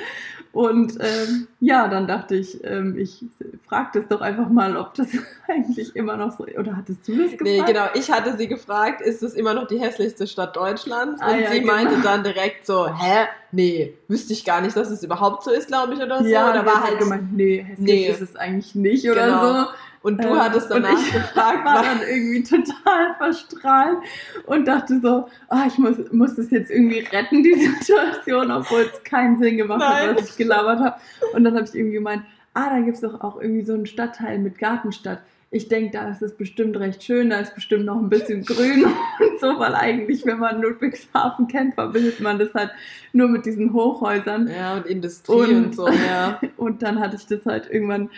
[0.53, 3.25] Und ähm, ja, dann dachte ich, ähm, ich
[3.69, 5.09] frage das doch einfach mal, ob das
[5.49, 7.43] eigentlich immer noch so Oder hattest du das gefragt?
[7.43, 7.87] Nee, genau.
[7.95, 11.21] Ich hatte sie gefragt, ist es immer noch die hässlichste Stadt Deutschlands?
[11.21, 11.73] Ah, und ja, sie genau.
[11.75, 13.27] meinte dann direkt so, hä?
[13.53, 16.29] Nee, wüsste ich gar nicht, dass es überhaupt so ist, glaube ich, oder so.
[16.29, 18.09] Ja, oder war halt gemeint, nee, hässlich nee.
[18.09, 19.63] ist es eigentlich nicht oder genau.
[19.63, 19.69] so.
[20.03, 23.99] Und du ähm, hattest danach und ich gefragt, war dann irgendwie total verstrahlt
[24.47, 29.03] und dachte so, oh, ich muss, muss das jetzt irgendwie retten, die Situation, obwohl es
[29.05, 30.11] keinen Sinn gemacht Nein.
[30.11, 30.97] hat, was ich gelabert habe.
[31.35, 32.23] Und dann habe ich irgendwie gemeint,
[32.55, 36.11] ah, da gibt es doch auch irgendwie so einen Stadtteil mit Gartenstadt ich denke, da
[36.11, 38.85] ist es bestimmt recht schön, da ist bestimmt noch ein bisschen grün
[39.21, 42.71] und so, weil eigentlich, wenn man Ludwigshafen kennt, verbindet man das halt
[43.15, 44.49] nur mit diesen Hochhäusern.
[44.49, 46.39] Ja, und Industrie und, und so, ja.
[46.59, 48.11] und dann hatte ich das halt irgendwann,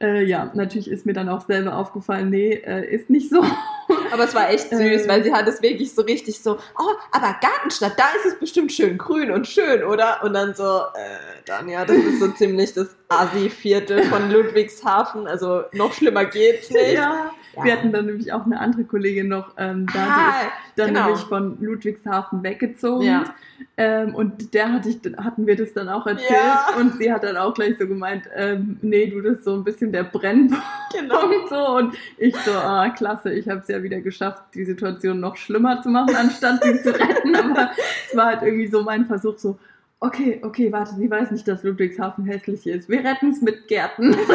[0.00, 3.42] äh, ja, natürlich ist mir dann auch selber aufgefallen, nee, äh, ist nicht so.
[4.12, 6.92] Aber es war echt süß, äh, weil sie hat es wirklich so richtig so, oh,
[7.12, 10.22] aber Gartenstadt, da ist es bestimmt schön grün und schön, oder?
[10.24, 15.62] Und dann so, äh, dann ja, das ist so ziemlich das Asi-Viertel von Ludwigshafen, also
[15.72, 16.94] noch schlimmer geht's nicht.
[16.94, 17.30] Ja.
[17.56, 17.64] Ja.
[17.64, 20.88] Wir hatten dann nämlich auch eine andere Kollegin noch ähm, da, ah, die ist dann
[20.88, 21.04] genau.
[21.06, 23.06] nämlich von Ludwigshafen weggezogen.
[23.06, 23.34] Ja.
[23.78, 26.30] Ähm, und der hatte ich, hatten wir das dann auch erzählt.
[26.30, 26.66] Ja.
[26.78, 29.64] Und sie hat dann auch gleich so gemeint, ähm, nee, du, das ist so ein
[29.64, 30.62] bisschen der Brennpunkt.
[30.92, 31.24] Genau.
[31.24, 31.68] Und, so.
[31.76, 35.80] und ich so, ah, klasse, ich habe es ja wieder geschafft, die Situation noch schlimmer
[35.80, 37.34] zu machen, anstatt sie zu retten.
[37.36, 37.70] Aber
[38.06, 39.58] es war halt irgendwie so mein Versuch, so,
[40.00, 42.88] okay, okay, warte, sie weiß nicht, dass Ludwigshafen hässlich ist.
[42.88, 44.16] Wir retten es mit Gärten.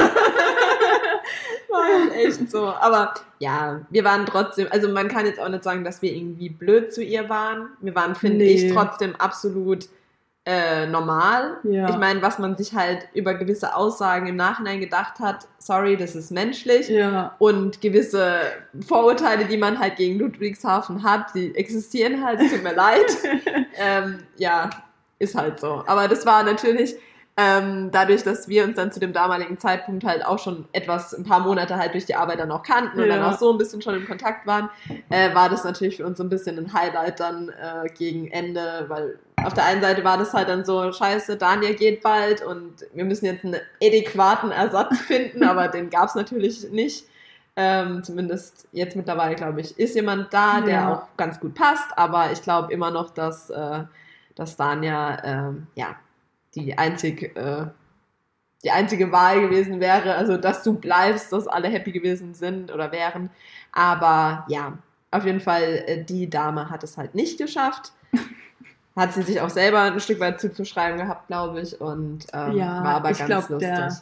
[1.72, 2.68] war echt so.
[2.68, 6.50] Aber ja, wir waren trotzdem, also man kann jetzt auch nicht sagen, dass wir irgendwie
[6.50, 7.70] blöd zu ihr waren.
[7.80, 8.52] Wir waren, finde nee.
[8.52, 9.88] ich, trotzdem absolut
[10.46, 11.58] äh, normal.
[11.64, 11.90] Ja.
[11.90, 16.16] Ich meine, was man sich halt über gewisse Aussagen im Nachhinein gedacht hat, sorry, das
[16.16, 16.90] ist menschlich.
[16.90, 17.36] Ja.
[17.38, 18.40] Und gewisse
[18.88, 23.18] Vorurteile, die man halt gegen Ludwigshafen hat, die existieren halt, tut mir leid.
[23.78, 24.70] ähm, ja,
[25.22, 25.84] ist halt so.
[25.86, 26.96] Aber das war natürlich,
[27.38, 31.24] ähm, dadurch, dass wir uns dann zu dem damaligen Zeitpunkt halt auch schon etwas, ein
[31.24, 33.16] paar Monate halt durch die Arbeit dann auch kannten und ja.
[33.16, 34.70] dann auch so ein bisschen schon im Kontakt waren,
[35.10, 38.86] äh, war das natürlich für uns so ein bisschen ein Highlight dann äh, gegen Ende,
[38.90, 42.86] weil auf der einen Seite war das halt dann so, scheiße, Daniel geht bald und
[42.94, 47.06] wir müssen jetzt einen adäquaten Ersatz finden, aber den gab es natürlich nicht.
[47.56, 50.94] Ähm, zumindest jetzt mittlerweile, glaube ich, ist jemand da, der ja.
[50.94, 53.84] auch ganz gut passt, aber ich glaube immer noch, dass, äh,
[54.42, 55.96] dass Daniel, ähm, ja,
[56.56, 57.68] die einzig, äh,
[58.64, 62.92] die einzige Wahl gewesen wäre, also dass du bleibst, dass alle happy gewesen sind oder
[62.92, 63.30] wären.
[63.72, 64.80] Aber ja,
[65.12, 67.92] auf jeden Fall, äh, die Dame hat es halt nicht geschafft.
[68.96, 72.84] hat sie sich auch selber ein Stück weit zuzuschreiben gehabt, glaube ich, und ähm, ja,
[72.84, 73.70] war aber ganz glaub, lustig.
[73.70, 73.96] Der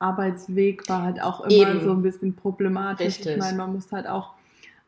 [0.00, 1.84] Arbeitsweg war halt auch immer Eben.
[1.84, 3.06] so ein bisschen problematisch.
[3.06, 3.36] Richtig.
[3.36, 4.32] Ich meine, man muss halt auch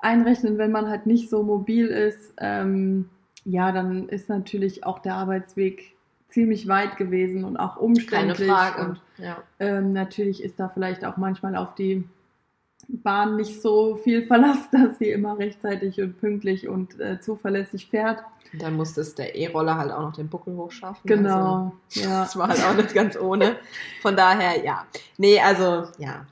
[0.01, 3.09] einrechnen, wenn man halt nicht so mobil ist, ähm,
[3.47, 5.95] ja, dann ist natürlich auch der Arbeitsweg
[6.29, 8.49] ziemlich weit gewesen und auch umständlich.
[8.49, 8.83] Keine Frage.
[8.91, 9.43] Und ja.
[9.61, 12.05] ähm, natürlich ist da vielleicht auch manchmal auf die
[12.89, 18.23] Bahn nicht so viel Verlass, dass sie immer rechtzeitig und pünktlich und äh, zuverlässig fährt.
[18.53, 21.03] Und dann musste es der E-Roller halt auch noch den Buckel hochschaffen.
[21.05, 22.21] Genau, also, ja.
[22.23, 23.57] Das war halt auch nicht ganz ohne.
[24.03, 24.85] Von daher, ja.
[25.19, 26.27] Nee, also, ja.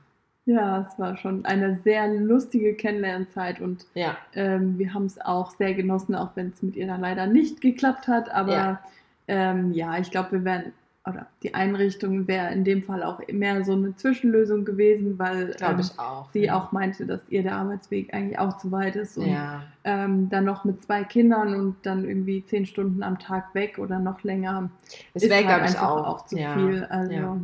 [0.47, 4.17] Ja, es war schon eine sehr lustige Kennenlernzeit und ja.
[4.35, 7.63] ähm, wir haben es auch sehr genossen, auch wenn es mit ihr dann leider nicht
[7.63, 8.31] geklappt hat.
[8.31, 8.81] Aber ja
[9.29, 10.73] ähm, ja, ich glaube, wir wären,
[11.07, 15.81] oder die Einrichtung wäre in dem Fall auch mehr so eine Zwischenlösung gewesen, weil ähm,
[15.99, 16.57] auch, sie ja.
[16.57, 19.19] auch meinte, dass ihr der Arbeitsweg eigentlich auch zu weit ist.
[19.19, 19.63] Und ja.
[19.85, 23.99] ähm, dann noch mit zwei Kindern und dann irgendwie zehn Stunden am Tag weg oder
[23.99, 24.71] noch länger.
[25.13, 26.85] Das wäre, halt glaube ich, auch, auch zu viel.
[26.85, 27.41] Also,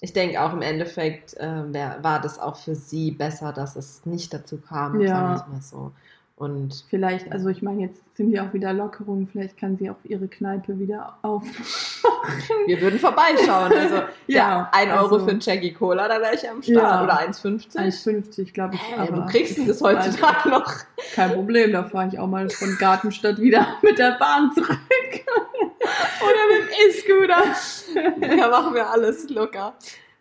[0.00, 4.06] ich denke auch im Endeffekt äh, wär, war das auch für sie besser, dass es
[4.06, 5.08] nicht dazu kam, ja.
[5.08, 5.92] sagen wir es mal so.
[6.38, 9.96] Und vielleicht, also ich meine, jetzt sind ja auch wieder Lockerungen, vielleicht kann sie auch
[10.04, 11.42] ihre Kneipe wieder auf.
[12.66, 13.72] Wir würden vorbeischauen.
[13.72, 16.76] Also ja, 1 Euro also, für ein Jackie Cola, da wäre ich am Start.
[16.76, 17.76] Ja, Oder 1,50?
[17.76, 18.80] 1,50 glaube ich.
[18.80, 20.72] Hey, aber du kriegst das heutzutage noch.
[21.16, 24.70] Kein Problem, da fahre ich auch mal von Gartenstadt wieder mit der Bahn zurück.
[24.70, 28.38] Oder mit dem E-Scooter.
[28.38, 29.74] Da machen wir alles locker.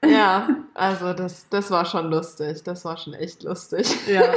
[0.03, 2.63] Ja, also das, das war schon lustig.
[2.63, 3.87] Das war schon echt lustig.
[4.07, 4.33] Ja,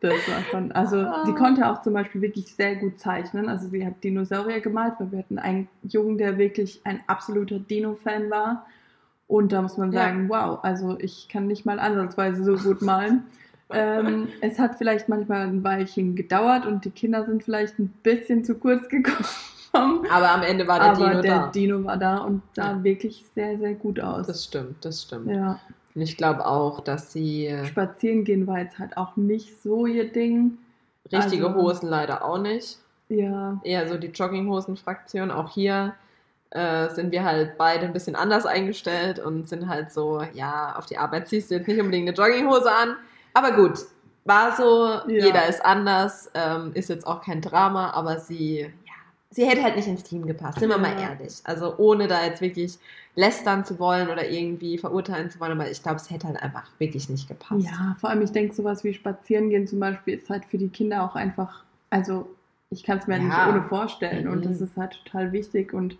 [0.00, 0.72] das war schon.
[0.72, 3.48] Also sie konnte auch zum Beispiel wirklich sehr gut zeichnen.
[3.48, 8.30] Also sie hat Dinosaurier gemalt, weil wir hatten einen Jungen, der wirklich ein absoluter Dino-Fan
[8.30, 8.66] war.
[9.26, 10.28] Und da muss man sagen, ja.
[10.28, 13.24] wow, also ich kann nicht mal ansatzweise so gut malen.
[13.70, 18.44] ähm, es hat vielleicht manchmal ein Weilchen gedauert und die Kinder sind vielleicht ein bisschen
[18.44, 19.26] zu kurz gekommen.
[19.72, 21.46] Aber am Ende war der Aber Dino der da.
[21.48, 22.84] Dino war da und sah ja.
[22.84, 24.26] wirklich sehr, sehr gut aus.
[24.26, 25.30] Das stimmt, das stimmt.
[25.30, 25.60] Ja.
[25.98, 27.48] Und ich glaube auch, dass sie.
[27.48, 30.56] Äh, Spazieren gehen war jetzt halt auch nicht so ihr Ding.
[31.10, 32.78] Richtige also, Hosen leider auch nicht.
[33.08, 33.58] Ja.
[33.64, 35.32] Eher so die Jogginghosen-Fraktion.
[35.32, 35.96] Auch hier
[36.50, 40.86] äh, sind wir halt beide ein bisschen anders eingestellt und sind halt so, ja, auf
[40.86, 42.94] die Arbeit ziehst du jetzt nicht unbedingt eine Jogginghose an.
[43.34, 43.80] Aber gut,
[44.24, 45.26] war so, ja.
[45.26, 48.72] jeder ist anders, ähm, ist jetzt auch kein Drama, aber sie
[49.30, 51.34] sie hätte halt nicht ins Team gepasst, sind wir mal ehrlich.
[51.44, 52.78] Also ohne da jetzt wirklich
[53.18, 56.70] lästern zu wollen oder irgendwie verurteilen zu wollen, aber ich glaube, es hätte halt einfach
[56.78, 57.66] wirklich nicht gepasst.
[57.66, 60.68] Ja, vor allem ich denke, sowas wie spazieren gehen zum Beispiel ist halt für die
[60.68, 62.28] Kinder auch einfach, also
[62.70, 63.24] ich kann es mir ja.
[63.24, 64.32] nicht ohne vorstellen mhm.
[64.32, 65.96] und das ist halt total wichtig und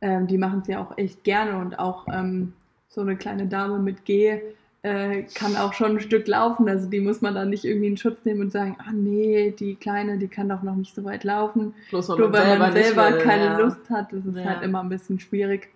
[0.00, 2.52] ähm, die machen es ja auch echt gerne und auch ähm,
[2.88, 4.40] so eine kleine Dame mit G
[4.82, 6.68] äh, kann auch schon ein Stück laufen.
[6.68, 9.76] Also die muss man dann nicht irgendwie in Schutz nehmen und sagen, ah nee, die
[9.76, 11.74] Kleine, die kann doch noch nicht so weit laufen.
[11.90, 13.58] Bloß weil Nur weil man selber will, keine ja.
[13.58, 14.44] Lust hat, das ist ja.
[14.44, 15.68] halt immer ein bisschen schwierig.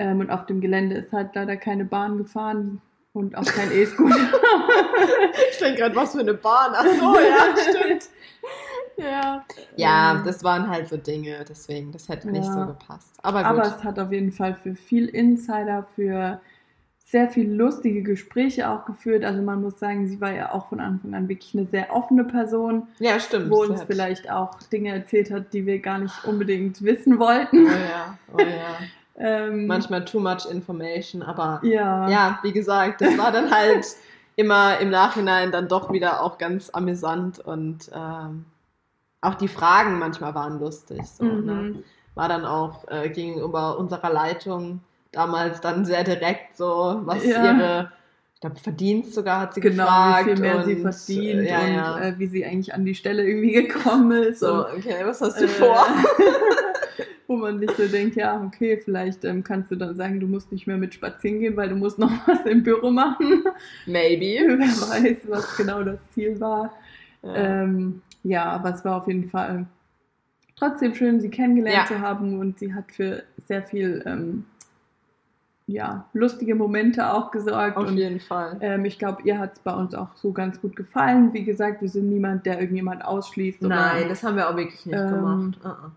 [0.00, 2.80] Ähm, und auf dem Gelände ist halt leider keine Bahn gefahren
[3.12, 4.16] und auch kein E-Scooter.
[5.50, 6.72] ich denke gerade, was für eine Bahn.
[6.74, 8.08] Ach so, ja, stimmt.
[8.96, 9.44] Ja.
[9.76, 13.18] ja, das waren halt so Dinge, deswegen, das hätte nicht so gepasst.
[13.22, 13.46] Aber, gut.
[13.46, 16.40] Aber es hat auf jeden Fall für viel Insider, für
[16.98, 19.24] sehr viele lustige Gespräche auch geführt.
[19.24, 22.24] Also man muss sagen, sie war ja auch von Anfang an wirklich eine sehr offene
[22.24, 22.88] Person.
[23.00, 23.50] Ja, stimmt.
[23.50, 27.66] Wo uns vielleicht auch Dinge erzählt hat, die wir gar nicht unbedingt wissen wollten.
[27.66, 28.78] Oh ja, oh ja.
[29.22, 32.08] ähm, Manchmal too much information, aber ja.
[32.08, 33.86] ja, wie gesagt, das war dann halt
[34.36, 38.46] immer im Nachhinein dann doch wieder auch ganz amüsant und ähm,
[39.20, 41.02] auch die Fragen manchmal waren lustig.
[41.04, 41.32] So, ne?
[41.32, 41.46] mhm.
[41.46, 41.82] ne?
[42.14, 44.80] War dann auch äh, gegenüber unserer Leitung
[45.12, 47.44] damals dann sehr direkt so, was ja.
[47.44, 47.92] ihre,
[48.34, 50.26] ich glaube, Verdienst sogar hat sie genau, gefragt.
[50.26, 51.98] wie viel mehr und, sie verdient ja, und ja.
[52.00, 54.40] Äh, wie sie eigentlich an die Stelle irgendwie gekommen ist.
[54.40, 55.84] So, und, okay, was hast du äh, vor?
[57.30, 60.50] wo man sich so denkt, ja, okay, vielleicht ähm, kannst du dann sagen, du musst
[60.50, 63.44] nicht mehr mit spazieren gehen, weil du musst noch was im Büro machen.
[63.86, 64.44] Maybe.
[64.58, 66.72] Wer weiß, was genau das Ziel war.
[67.22, 69.66] Ja, ähm, ja aber es war auf jeden Fall
[70.56, 71.96] trotzdem schön, sie kennengelernt ja.
[71.96, 74.44] zu haben und sie hat für sehr viel ähm,
[75.68, 77.76] ja, lustige Momente auch gesorgt.
[77.76, 78.56] Auf und, jeden Fall.
[78.60, 81.32] Ähm, ich glaube, ihr hat es bei uns auch so ganz gut gefallen.
[81.32, 83.62] Wie gesagt, wir sind niemand, der irgendjemand ausschließt.
[83.62, 85.60] Nein, das haben wir auch wirklich nicht ähm, gemacht.
[85.64, 85.90] Uh -uh.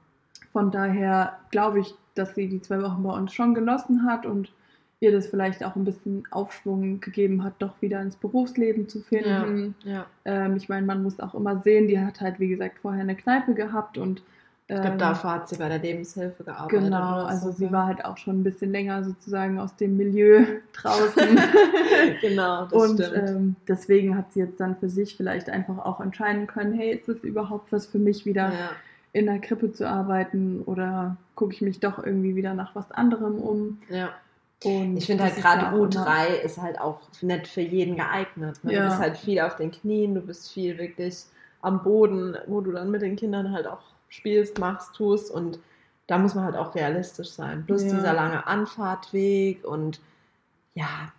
[0.53, 4.51] Von daher glaube ich, dass sie die zwei Wochen bei uns schon genossen hat und
[4.99, 9.75] ihr das vielleicht auch ein bisschen Aufschwung gegeben hat, doch wieder ins Berufsleben zu finden.
[9.83, 10.05] Ja, ja.
[10.23, 13.15] Ähm, ich meine, man muss auch immer sehen, die hat halt, wie gesagt, vorher eine
[13.15, 14.23] Kneipe gehabt und
[14.67, 16.85] ich glaube, ähm, dafür hat sie bei der Lebenshilfe gearbeitet.
[16.85, 17.57] Genau, also so.
[17.57, 21.37] sie war halt auch schon ein bisschen länger sozusagen aus dem Milieu draußen.
[22.21, 23.29] genau, das Und stimmt.
[23.29, 27.09] Ähm, deswegen hat sie jetzt dann für sich vielleicht einfach auch entscheiden können, hey, ist
[27.09, 28.69] es überhaupt was für mich wieder ja.
[29.13, 33.37] In der Krippe zu arbeiten oder gucke ich mich doch irgendwie wieder nach was anderem
[33.37, 33.81] um?
[33.89, 34.09] Ja.
[34.63, 38.59] Und ich finde halt gerade U3 ist halt auch nicht für jeden geeignet.
[38.63, 38.73] Ne?
[38.73, 38.83] Ja.
[38.83, 41.23] Du bist halt viel auf den Knien, du bist viel wirklich
[41.61, 45.59] am Boden, wo du dann mit den Kindern halt auch spielst, machst, tust und
[46.07, 47.65] da muss man halt auch realistisch sein.
[47.65, 47.93] Plus ja.
[47.93, 49.99] dieser lange Anfahrtweg und
[50.75, 51.11] ja,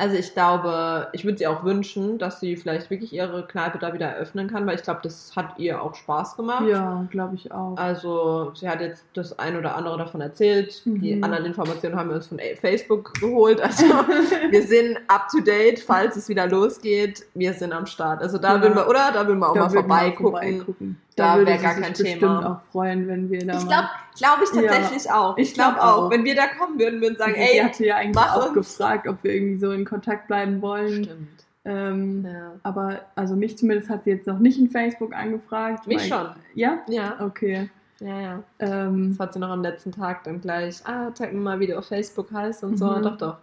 [0.00, 3.92] also ich glaube, ich würde sie auch wünschen, dass sie vielleicht wirklich ihre Kneipe da
[3.92, 6.64] wieder eröffnen kann, weil ich glaube, das hat ihr auch Spaß gemacht.
[6.66, 7.76] Ja, glaube ich auch.
[7.76, 10.80] Also sie hat jetzt das ein oder andere davon erzählt.
[10.86, 11.00] Mhm.
[11.02, 13.60] Die anderen Informationen haben wir uns von Facebook geholt.
[13.60, 13.84] Also
[14.50, 17.26] wir sind up to date, falls es wieder losgeht.
[17.34, 18.22] Wir sind am Start.
[18.22, 18.62] Also da ja.
[18.62, 19.12] würden wir, oder?
[19.12, 20.22] Da würden wir auch da mal vorbeigucken.
[20.22, 21.02] vorbeigucken.
[21.20, 22.08] Da, da wäre gar kein Thema.
[22.08, 25.38] Ich würde auch freuen, wenn wir da Ich glaube glaube ich tatsächlich ja, auch.
[25.38, 26.10] Ich glaube glaub auch.
[26.10, 28.54] Wenn wir da kommen würden, würden sagen, ey, sie hatte ja eigentlich auch uns.
[28.54, 31.04] gefragt, ob wir irgendwie so in Kontakt bleiben wollen.
[31.04, 31.28] Stimmt.
[31.64, 32.52] Ähm, ja.
[32.62, 35.86] Aber also mich zumindest hat sie jetzt noch nicht in Facebook angefragt.
[35.86, 36.30] Mich schon.
[36.54, 36.78] Ja?
[36.88, 37.16] Ja.
[37.20, 37.68] Okay.
[38.00, 38.42] Ja, ja.
[38.58, 41.66] Ähm, das hat sie noch am letzten Tag dann gleich, ah, zeig mir mal, wie
[41.66, 42.86] du auf Facebook heißt und so.
[42.86, 43.02] Mhm.
[43.02, 43.36] Doch, doch.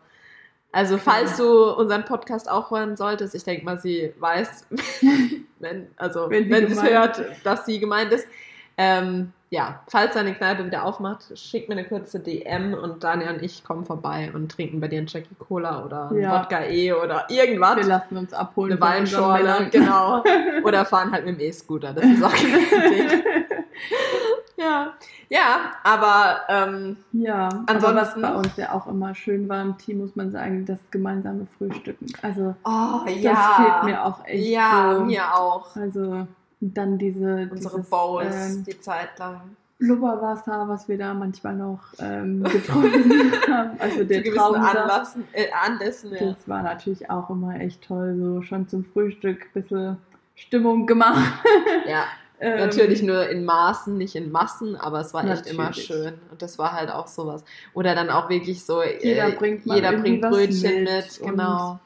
[0.71, 4.67] Also, falls du unseren Podcast auch hören solltest, ich denke mal, sie weiß,
[5.59, 8.27] wenn, also, wenn sie, wenn es hört, dass sie gemeint ist.
[8.77, 13.41] Ähm, ja, falls deine Kneipe wieder aufmacht, schick mir eine kurze DM und Daniel und
[13.41, 16.37] ich kommen vorbei und trinken bei dir einen Jackie Cola oder einen ja.
[16.37, 17.77] Wodka E oder irgendwas.
[17.77, 18.73] Wir lassen uns abholen.
[18.73, 20.21] Eine Weinschorle, genau.
[20.63, 23.23] oder fahren halt mit dem E-Scooter, das ist auch kein Ding.
[24.57, 24.93] Ja,
[25.29, 29.77] ja, aber ähm, ja, ansonsten aber was bei uns ja auch immer schön war im
[29.77, 32.07] Team, muss man sagen, das gemeinsame Frühstücken.
[32.23, 33.55] Also oh, das ja.
[33.55, 34.45] fehlt mir auch echt.
[34.47, 35.05] Ja, so.
[35.05, 35.75] mir auch.
[35.75, 36.27] Also
[36.59, 39.41] dann diese unsere dieses, Bowls ähm, die Zeit lang.
[39.77, 43.79] Blubberwasser, was wir da manchmal noch ähm, getrunken haben.
[43.79, 44.23] Also der.
[44.41, 46.31] Anlassen, äh, Anlässen, ja.
[46.31, 49.97] Das war natürlich auch immer echt toll, so schon zum Frühstück ein bisschen
[50.33, 51.43] Stimmung gemacht.
[51.87, 52.05] ja.
[52.39, 55.87] Ähm, Natürlich nur in Maßen, nicht in Massen, aber es war echt immer Natürlich.
[55.87, 56.13] schön.
[56.31, 57.43] Und das war halt auch sowas.
[57.73, 61.79] Oder dann auch wirklich so, Jeder äh, bringt jeder bringt Brötchen mit mit, und- genau.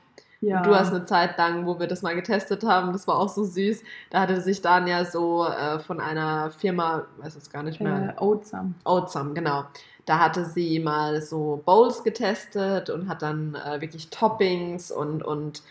[0.43, 0.63] Ja.
[0.63, 3.43] Du hast eine Zeit lang, wo wir das mal getestet haben, das war auch so
[3.43, 3.83] süß.
[4.09, 8.15] Da hatte sich dann ja so äh, von einer Firma, weiß es gar nicht mehr,
[8.17, 8.73] äh, Oatsam.
[8.83, 9.65] Oatsam, genau.
[10.07, 15.61] Da hatte sie mal so Bowls getestet und hat dann äh, wirklich Toppings und, und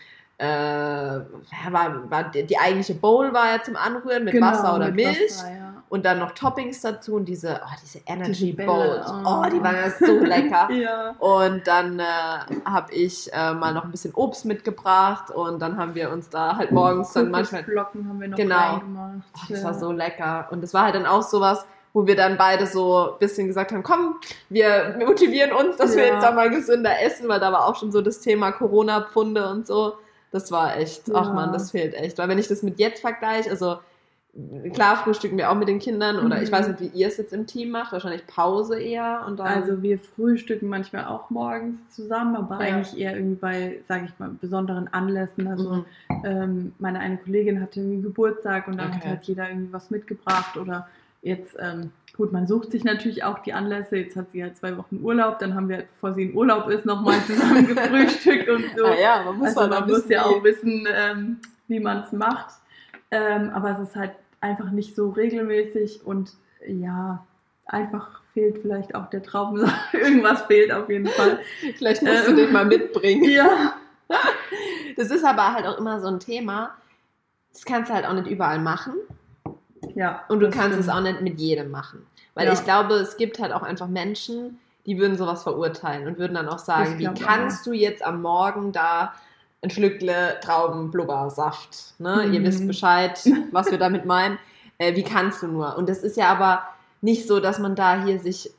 [0.41, 4.95] äh, war, war die, die eigentliche Bowl war ja zum Anrühren mit Wasser oder Genau,
[5.09, 5.31] mit Milch.
[5.31, 5.57] Wasser, ja.
[5.89, 9.11] Und dann noch Toppings dazu und diese, oh, diese Energy Bälle, Bowls.
[9.11, 9.41] oh.
[9.43, 10.71] Oh, die waren ja so lecker.
[10.71, 11.09] Ja.
[11.19, 12.03] Und dann äh,
[12.65, 16.55] habe ich äh, mal noch ein bisschen Obst mitgebracht und dann haben wir uns da
[16.55, 17.63] halt morgens dann manchmal.
[17.65, 18.55] Flocken haben wir noch Genau.
[18.55, 19.25] reingemacht.
[19.35, 19.65] Oh, das ja.
[19.65, 20.47] war so lecker.
[20.51, 23.73] Und das war halt dann auch sowas, wo wir dann beide so ein bisschen gesagt
[23.73, 24.15] haben, komm,
[24.47, 26.13] wir motivieren uns, dass wir Ja.
[26.13, 29.67] jetzt da mal gesünder essen, weil da war auch schon so das Thema Corona-Pfunde und
[29.67, 29.95] so.
[30.31, 31.33] Das war echt, ach Ja.
[31.33, 32.17] man, das fehlt echt.
[32.17, 33.77] Weil wenn ich das mit jetzt vergleiche, also
[34.73, 36.53] klar frühstücken wir auch mit den Kindern oder ich Mhm.
[36.53, 39.47] weiß nicht, wie ihr es jetzt im Team macht, wahrscheinlich Pause eher und dann.
[39.47, 42.77] Also wir frühstücken manchmal auch morgens zusammen, aber Ja.
[42.77, 45.47] eigentlich eher irgendwie bei, sage ich mal, besonderen Anlässen.
[45.49, 45.85] Also Mhm.
[46.23, 49.09] ähm, meine eine Kollegin hatte irgendwie Geburtstag und dann hat Okay.
[49.09, 50.87] halt jeder irgendwie was mitgebracht oder
[51.21, 53.97] jetzt, ähm, gut, man sucht sich natürlich auch die Anlässe.
[53.97, 56.85] Jetzt hat sie halt zwei Wochen Urlaub, dann haben wir, bevor sie in Urlaub ist,
[56.85, 58.85] nochmal zusammen gefrühstückt und so.
[58.85, 62.55] Ah ja, man muss also man muss ja auch wissen, ähm, wie man es macht.
[63.11, 66.33] Ähm, aber es ist halt einfach nicht so regelmäßig und
[66.67, 67.25] ja,
[67.65, 69.75] einfach fehlt vielleicht auch der Traubensaft.
[69.93, 71.39] Irgendwas fehlt auf jeden Fall.
[71.75, 72.37] Vielleicht musst du Ähm.
[72.37, 73.29] den mal mitbringen.
[73.29, 73.73] Ja.
[74.97, 76.75] Das ist aber halt auch immer so ein Thema.
[77.51, 78.93] Das kannst du halt auch nicht überall machen.
[79.95, 80.23] Ja.
[80.29, 80.87] Und du das kannst stimmt.
[80.87, 82.05] es auch nicht mit jedem machen.
[82.33, 82.53] Weil Ja.
[82.53, 86.47] ich glaube, es gibt halt auch einfach Menschen, die würden sowas verurteilen und würden dann
[86.49, 89.13] auch sagen, wie kannst du jetzt am Morgen da
[89.63, 92.25] ein Schlückle Traubenblubbersaft, ne?
[92.31, 92.43] Ihr Mhm.
[92.45, 93.19] wisst Bescheid,
[93.51, 94.37] was wir damit meinen.
[94.77, 95.77] Äh, wie kannst du nur?
[95.77, 96.63] Und es ist ja aber
[97.01, 98.49] nicht so, dass man da hier sich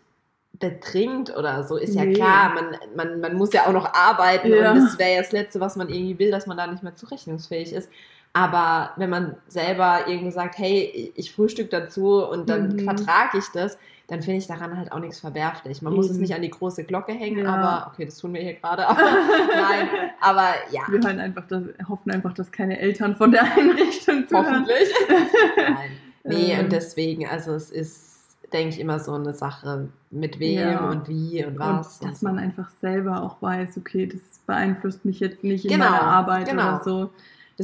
[0.53, 1.77] betrinkt oder so.
[1.77, 2.13] Ist ja Nee.
[2.13, 4.71] klar, man, man, man muss ja auch noch arbeiten Ja.
[4.71, 6.95] und das wäre ja das Letzte, was man irgendwie will, dass man da nicht mehr
[6.95, 7.89] zurechnungsfähig ist.
[8.35, 12.81] Aber wenn man selber irgendwie sagt, hey, ich frühstück dazu und dann Mhm.
[12.81, 13.77] vertrage ich das,
[14.09, 15.81] dann finde ich daran halt auch nichts verwerflich.
[15.83, 17.55] Man muss es nicht an die große Glocke hängen, Ja.
[17.55, 18.87] aber okay, das tun wir hier gerade.
[18.89, 19.89] Aber nein,
[20.21, 24.67] aber ja, Wir hören einfach, dass, hoffen einfach, dass keine Eltern von der Einrichtung zuhören.
[24.67, 24.89] hoffentlich.
[25.57, 25.91] nein.
[26.25, 26.61] Nee, Ähm.
[26.65, 30.91] und deswegen, also es ist, denke ich, immer so eine Sache, mit wem Ja.
[30.91, 31.99] und wie und was.
[32.01, 32.27] Und dass so.
[32.27, 36.49] man einfach selber auch weiß, okay, das beeinflusst mich jetzt nicht in Genau, meiner Arbeit
[36.49, 36.77] genau.
[36.77, 37.11] oder so.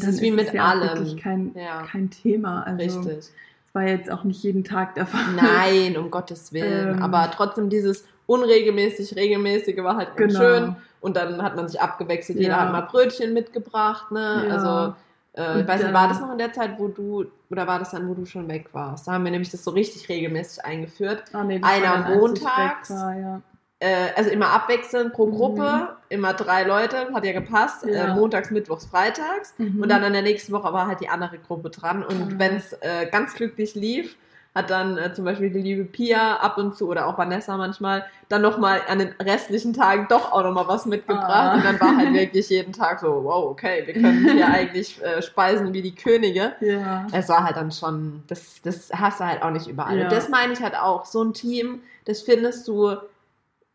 [0.06, 0.82] Das ist wie es mit ja allem.
[0.98, 1.82] wirklich kein, Ja.
[1.82, 2.62] kein Thema.
[2.62, 3.18] Also Richtig.
[3.18, 3.32] es
[3.74, 5.20] war jetzt auch nicht jeden Tag der Fall.
[5.36, 6.96] Nein, um Gottes Willen.
[6.96, 7.02] Ähm.
[7.02, 10.44] Aber trotzdem dieses unregelmäßig, regelmäßige war halt ganz Genau.
[10.44, 10.76] schön.
[11.00, 12.38] Und dann hat man sich abgewechselt.
[12.38, 12.60] Jeder Ja.
[12.60, 14.10] hat mal Brötchen mitgebracht.
[14.10, 14.48] Ne?
[14.50, 14.94] Also,
[15.34, 17.92] äh, ich weiß nicht, war das noch in der Zeit, wo du, oder war das
[17.92, 19.06] dann, wo du schon weg warst?
[19.06, 21.22] Da haben wir nämlich das so richtig regelmäßig eingeführt.
[21.32, 22.90] Ah, nee, das Einer montags.
[22.90, 23.40] War, ja.
[23.78, 25.88] Äh, also immer abwechselnd pro Gruppe, Mhm.
[26.08, 27.84] Immer drei Leute, hat ja gepasst.
[27.86, 28.12] Ja.
[28.12, 29.54] Äh, montags, mittwochs, freitags.
[29.58, 29.82] Mhm.
[29.82, 32.02] Und dann in der nächsten Woche war halt die andere Gruppe dran.
[32.02, 32.34] Und Ah.
[32.38, 34.16] wenn es äh, ganz glücklich lief,
[34.54, 38.04] hat dann äh, zum Beispiel die liebe Pia ab und zu oder auch Vanessa manchmal
[38.28, 41.28] dann nochmal an den restlichen Tagen doch auch nochmal was mitgebracht.
[41.28, 41.54] Ah.
[41.54, 45.20] Und dann war halt wirklich jeden Tag so, wow, okay, wir können hier eigentlich äh,
[45.22, 46.54] speisen wie die Könige.
[46.60, 47.06] ja.
[47.12, 49.96] Es war halt dann schon, das, das hast du halt auch nicht überall.
[49.98, 50.04] Ja.
[50.04, 51.04] Und das meine ich halt auch.
[51.04, 52.96] So ein Team, das findest du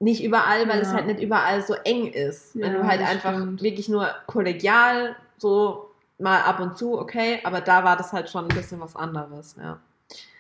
[0.04, 0.82] nicht überall, weil Ja.
[0.82, 2.56] es halt nicht überall so eng ist.
[2.56, 3.62] Wenn Ja, du halt einfach stimmt.
[3.64, 5.90] wirklich nur kollegial so
[6.20, 9.56] mal ab und zu, okay, aber da war das halt schon ein bisschen was anderes,
[9.58, 9.78] ja.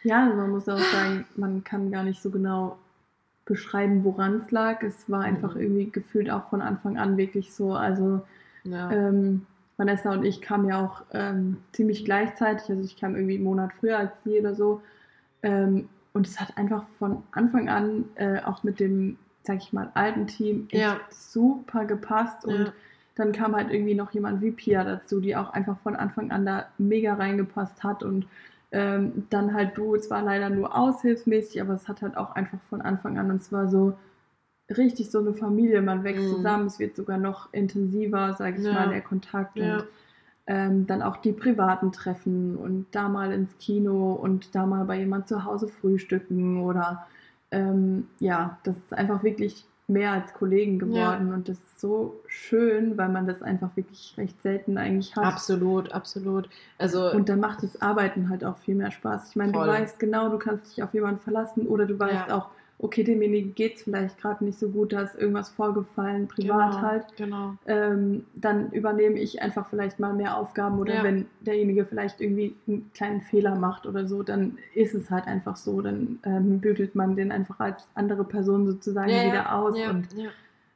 [0.04, 2.78] Ja, also man muss auch sagen, man kann gar nicht so genau
[3.45, 4.84] beschreiben, woran es lag.
[4.84, 5.62] Es war einfach Mhm.
[5.62, 7.73] irgendwie gefühlt auch von Anfang an wirklich so.
[7.73, 8.21] Also
[8.65, 8.91] ja.
[8.91, 9.45] ähm,
[9.78, 12.69] Vanessa und ich kamen ja auch ähm, ziemlich gleichzeitig.
[12.69, 14.82] Also ich kam irgendwie einen Monat früher als sie oder so.
[15.41, 19.91] Ähm, und es hat einfach von Anfang an äh, auch mit dem, sag ich mal,
[19.93, 20.99] alten Team echt Ja.
[21.09, 22.45] super gepasst.
[22.45, 22.73] Und Ja.
[23.15, 26.45] dann kam halt irgendwie noch jemand wie Pia dazu, die auch einfach von Anfang an
[26.45, 28.03] da mega reingepasst hat.
[28.03, 28.25] Und
[28.71, 32.59] ähm, dann halt du, es war leider nur aushilfsmäßig, aber es hat halt auch einfach
[32.69, 33.93] von Anfang an und es war so
[34.75, 36.35] richtig so eine Familie, man wächst Mhm.
[36.37, 38.73] zusammen, es wird sogar noch intensiver, sage ich Ja.
[38.73, 39.59] mal, der Kontakt.
[39.59, 39.83] Und
[40.47, 44.97] ähm, dann auch die privaten Treffen und da mal ins Kino und da mal bei
[44.99, 47.05] jemand zu Hause frühstücken oder
[47.54, 51.34] ähm, ja, das ist einfach wirklich mehr als Kollegen geworden ja.
[51.34, 55.26] und das ist so schön, weil man das einfach wirklich recht selten eigentlich hat.
[55.26, 56.49] Absolut, absolut.
[56.78, 59.32] Also und dann macht das Arbeiten halt auch viel mehr Spaß.
[59.32, 62.38] Ich meine, du weißt genau, du kannst dich auf jemanden verlassen oder du weißt ja.
[62.38, 62.49] auch,
[62.80, 66.82] okay, demjenigen geht es vielleicht gerade nicht so gut, da ist irgendwas vorgefallen, privat genau,
[66.82, 67.05] halt.
[67.15, 67.53] Genau.
[67.65, 71.03] Ähm, dann übernehme ich einfach vielleicht mal mehr Aufgaben oder ja.
[71.03, 75.55] wenn derjenige vielleicht irgendwie einen kleinen Fehler macht oder so, dann ist es halt einfach
[75.55, 75.82] so.
[75.82, 79.78] Dann ähm, bügelt man den einfach als andere Person sozusagen ja, wieder aus.
[79.78, 80.07] Ja, und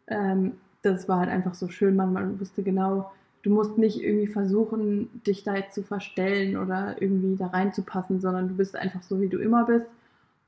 [0.08, 1.96] ähm, das war halt einfach so schön.
[1.96, 7.02] Man, man wusste genau, du musst nicht irgendwie versuchen, dich da jetzt zu verstellen oder
[7.02, 9.88] irgendwie da reinzupassen, sondern du bist einfach so, wie du immer bist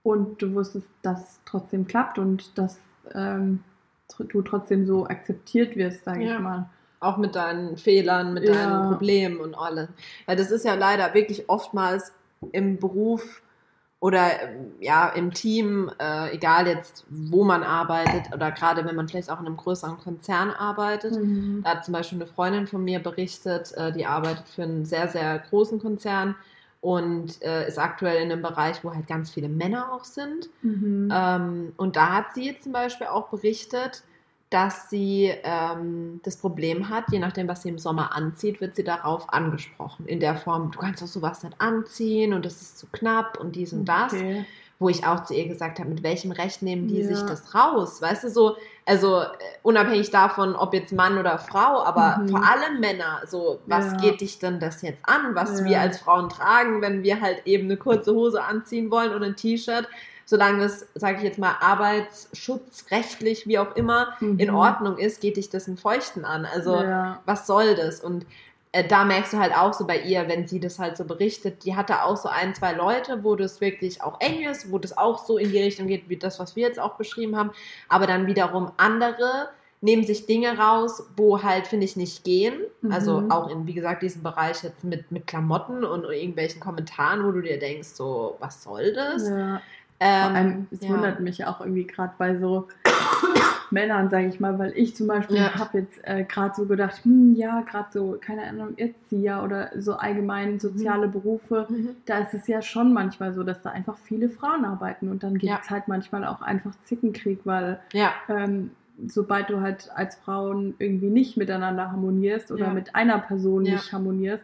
[0.10, 2.78] und du wusstest, dass es trotzdem klappt und dass
[3.14, 3.64] ähm,
[4.18, 6.36] du trotzdem so akzeptiert wirst, sage ja.
[6.36, 6.70] ich mal.
[7.00, 8.54] Auch mit deinen Fehlern, mit ja.
[8.54, 9.88] deinen Problemen und allem.
[10.26, 12.12] Weil das ist ja leider wirklich oftmals
[12.52, 13.42] im Beruf
[14.02, 14.32] oder
[14.80, 19.40] ja im Team, äh, egal jetzt wo man arbeitet oder gerade wenn man vielleicht auch
[19.40, 21.16] in einem größeren Konzern arbeitet.
[21.16, 21.62] Mhm.
[21.64, 25.08] Da hat zum Beispiel eine Freundin von mir berichtet, äh, die arbeitet für einen sehr,
[25.08, 26.36] sehr großen Konzern
[26.82, 30.50] und äh, ist aktuell in einem Bereich, wo halt ganz viele Männer auch sind.
[30.62, 31.12] Mhm.
[31.14, 34.04] Ähm, und da hat sie zum Beispiel auch berichtet,
[34.50, 38.84] dass sie ähm, das Problem hat, je nachdem, was sie im Sommer anzieht, wird sie
[38.84, 40.08] darauf angesprochen.
[40.08, 43.56] In der Form, du kannst doch sowas nicht anziehen und das ist zu knapp und
[43.56, 44.14] dies und das.
[44.14, 44.46] Okay
[44.80, 47.08] wo ich auch zu ihr gesagt habe, mit welchem Recht nehmen die ja.
[47.08, 48.02] sich das raus?
[48.02, 48.56] Weißt du, so,
[48.86, 49.26] also äh,
[49.62, 52.30] unabhängig davon, ob jetzt Mann oder Frau, aber mhm.
[52.30, 53.98] vor allem Männer, so, was ja.
[53.98, 55.66] geht dich denn das jetzt an, was ja.
[55.66, 59.36] wir als Frauen tragen, wenn wir halt eben eine kurze Hose anziehen wollen oder ein
[59.36, 59.86] T-Shirt?
[60.24, 64.40] Solange das, sage ich jetzt mal, arbeitsschutzrechtlich, wie auch immer, mhm.
[64.40, 66.46] in Ordnung ist, geht dich das ein Feuchten an.
[66.46, 66.84] Also,
[67.26, 68.00] was soll das?
[68.00, 68.28] Und
[68.72, 71.66] äh, da merkst du halt auch so bei ihr, wenn sie das halt so berichtet,
[71.66, 74.98] die hatte auch so ein, zwei Leute, wo das wirklich auch eng ist, wo das
[74.98, 77.52] auch so in die Richtung geht, wie das, was wir jetzt auch beschrieben haben,
[77.88, 79.50] aber dann wiederum andere
[79.82, 82.64] nehmen sich Dinge raus, wo halt, finde ich, nicht gehen.
[82.90, 83.32] Also mhm.
[83.32, 87.42] auch in, wie gesagt, diesem Bereich jetzt mit, mit Klamotten und irgendwelchen Kommentaren, wo du
[87.42, 89.30] dir denkst, so, was soll das?
[89.30, 89.62] Ja.
[90.02, 90.90] Ähm, allem, es ja.
[90.90, 92.68] wundert mich auch irgendwie gerade bei so
[93.72, 95.54] Männern, sage ich mal, weil ich zum Beispiel ja.
[95.56, 99.94] habe jetzt äh, gerade so gedacht, hm, ja, gerade so, keine Ahnung, Erzieher oder so
[99.94, 101.12] allgemein soziale mhm.
[101.12, 101.90] Berufe, mhm.
[102.06, 105.38] da ist es ja schon manchmal so, dass da einfach viele Frauen arbeiten und dann
[105.38, 105.70] gibt es ja.
[105.70, 108.12] halt manchmal auch einfach Zickenkrieg, weil ja.
[108.28, 108.72] ähm,
[109.08, 114.44] sobald du halt als Frauen irgendwie nicht miteinander harmonierst oder mit einer Person nicht harmonierst,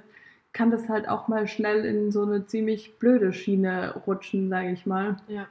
[0.53, 4.85] kann das halt auch mal schnell in so eine ziemlich blöde Schiene rutschen, sage ich
[4.85, 5.17] mal.
[5.27, 5.47] Ja.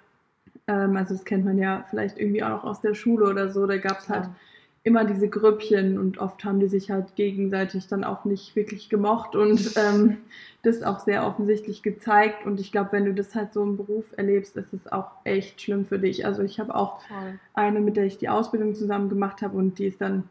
[0.66, 3.66] Ähm, also das kennt man ja vielleicht irgendwie auch noch aus der Schule oder so.
[3.66, 4.34] Da gab es halt ja.
[4.82, 9.36] immer diese Grüppchen und oft haben die sich halt gegenseitig dann auch nicht wirklich gemocht
[9.36, 10.18] und ähm,
[10.62, 12.46] das auch sehr offensichtlich gezeigt.
[12.46, 15.60] Und ich glaube, wenn du das halt so im Beruf erlebst, ist es auch echt
[15.60, 16.24] schlimm für dich.
[16.26, 17.38] Also ich habe auch Voll.
[17.52, 20.28] eine, mit der ich die Ausbildung zusammen gemacht habe und die ist dann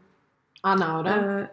[0.62, 1.40] Anna, oder?
[1.42, 1.48] Äh,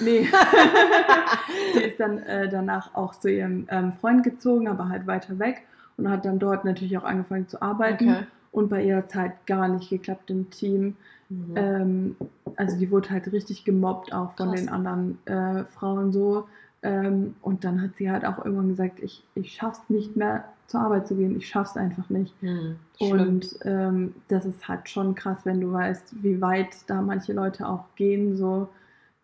[0.00, 0.26] Nee.
[1.74, 5.66] sie ist dann äh, danach auch zu ihrem ähm, Freund gezogen, aber halt weiter weg
[5.96, 8.08] und hat dann dort natürlich auch angefangen zu arbeiten.
[8.08, 8.26] Okay.
[8.52, 10.96] Und bei ihr hat es halt gar nicht geklappt im Team.
[11.28, 11.54] Mhm.
[11.56, 12.16] Ähm,
[12.56, 14.60] also die wurde halt richtig gemobbt auch von Krass.
[14.60, 16.46] den anderen äh, Frauen so.
[16.82, 20.80] Ähm, und dann hat sie halt auch irgendwann gesagt, ich, ich schaff's nicht mehr zur
[20.80, 22.34] Arbeit zu gehen, ich schaff's einfach nicht.
[22.42, 27.32] Mhm, und ähm, das ist halt schon krass, wenn du weißt, wie weit da manche
[27.32, 28.68] Leute auch gehen, so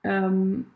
[0.03, 0.67] ähm,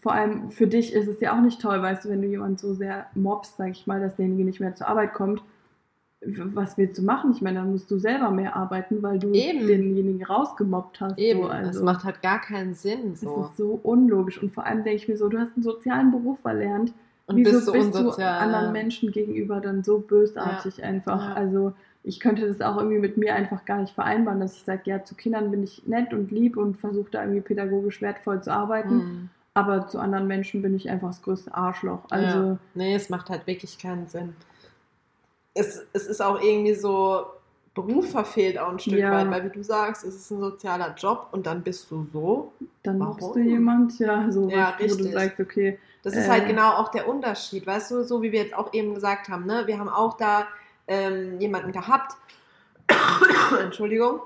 [0.00, 2.56] vor allem für dich ist es ja auch nicht toll, weißt du, wenn du jemanden
[2.56, 5.42] so sehr mobst, sag ich mal, dass derjenige nicht mehr zur Arbeit kommt.
[6.26, 7.32] Was willst du machen?
[7.32, 9.66] Ich meine, dann musst du selber mehr arbeiten, weil du Eben.
[9.66, 11.18] denjenigen rausgemobbt hast.
[11.18, 11.48] Eben, so.
[11.48, 13.14] also, das macht halt gar keinen Sinn.
[13.14, 13.36] So.
[13.36, 14.42] Das ist so unlogisch.
[14.42, 16.94] Und vor allem denke ich mir so, du hast einen sozialen Beruf erlernt.
[17.26, 20.84] Und Wieso bist, du, bist du anderen Menschen gegenüber dann so bösartig ja.
[20.84, 21.20] einfach?
[21.28, 21.34] Ja.
[21.34, 24.82] Also ich könnte das auch irgendwie mit mir einfach gar nicht vereinbaren, dass ich sage,
[24.84, 28.50] ja, zu Kindern bin ich nett und lieb und versuche da irgendwie pädagogisch wertvoll zu
[28.50, 28.94] arbeiten.
[28.94, 29.28] Mhm.
[29.54, 32.00] Aber zu anderen Menschen bin ich einfach das größte Arschloch.
[32.10, 32.58] Also, ja.
[32.74, 34.34] Nee, es macht halt wirklich keinen Sinn.
[35.54, 37.26] Es, es ist auch irgendwie so,
[37.74, 39.10] Beruf verfehlt auch ein Stück ja.
[39.10, 42.52] weit, weil wie du sagst, es ist ein sozialer Job und dann bist du so.
[42.84, 45.78] Dann machst du jemand, ja, so ja, was, wo du sagst, okay.
[46.02, 48.72] Das ist halt äh, genau auch der Unterschied, weißt du, so wie wir jetzt auch
[48.74, 49.62] eben gesagt haben, ne?
[49.66, 50.46] Wir haben auch da
[50.86, 52.12] ähm, jemanden gehabt,
[53.60, 54.20] Entschuldigung,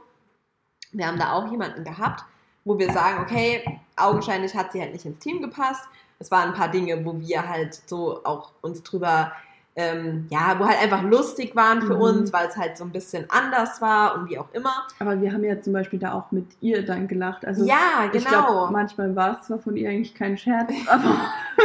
[0.92, 2.24] wir haben da auch jemanden gehabt,
[2.68, 5.82] wo wir sagen, okay, augenscheinlich hat sie halt nicht ins Team gepasst.
[6.18, 9.32] Es waren ein paar Dinge, wo wir halt so auch uns drüber
[9.78, 12.00] ähm, ja, wo halt einfach lustig waren für mhm.
[12.00, 14.88] uns, weil es halt so ein bisschen anders war und wie auch immer.
[14.98, 17.46] Aber wir haben ja zum Beispiel da auch mit ihr dann gelacht.
[17.46, 18.16] Also ja, genau.
[18.16, 21.20] Ich glaub, manchmal war es zwar von ihr eigentlich kein Scherz, aber.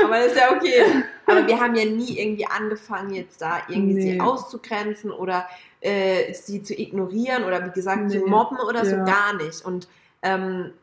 [0.06, 0.84] aber ist ja okay.
[1.26, 4.12] Aber wir haben ja nie irgendwie angefangen, jetzt da irgendwie nee.
[4.12, 5.47] sie auszugrenzen oder
[5.80, 8.20] äh, sie zu ignorieren oder wie gesagt nee.
[8.20, 8.89] zu mobben oder ja.
[8.89, 9.64] so gar nicht.
[9.64, 9.88] Und
[10.22, 10.74] ähm,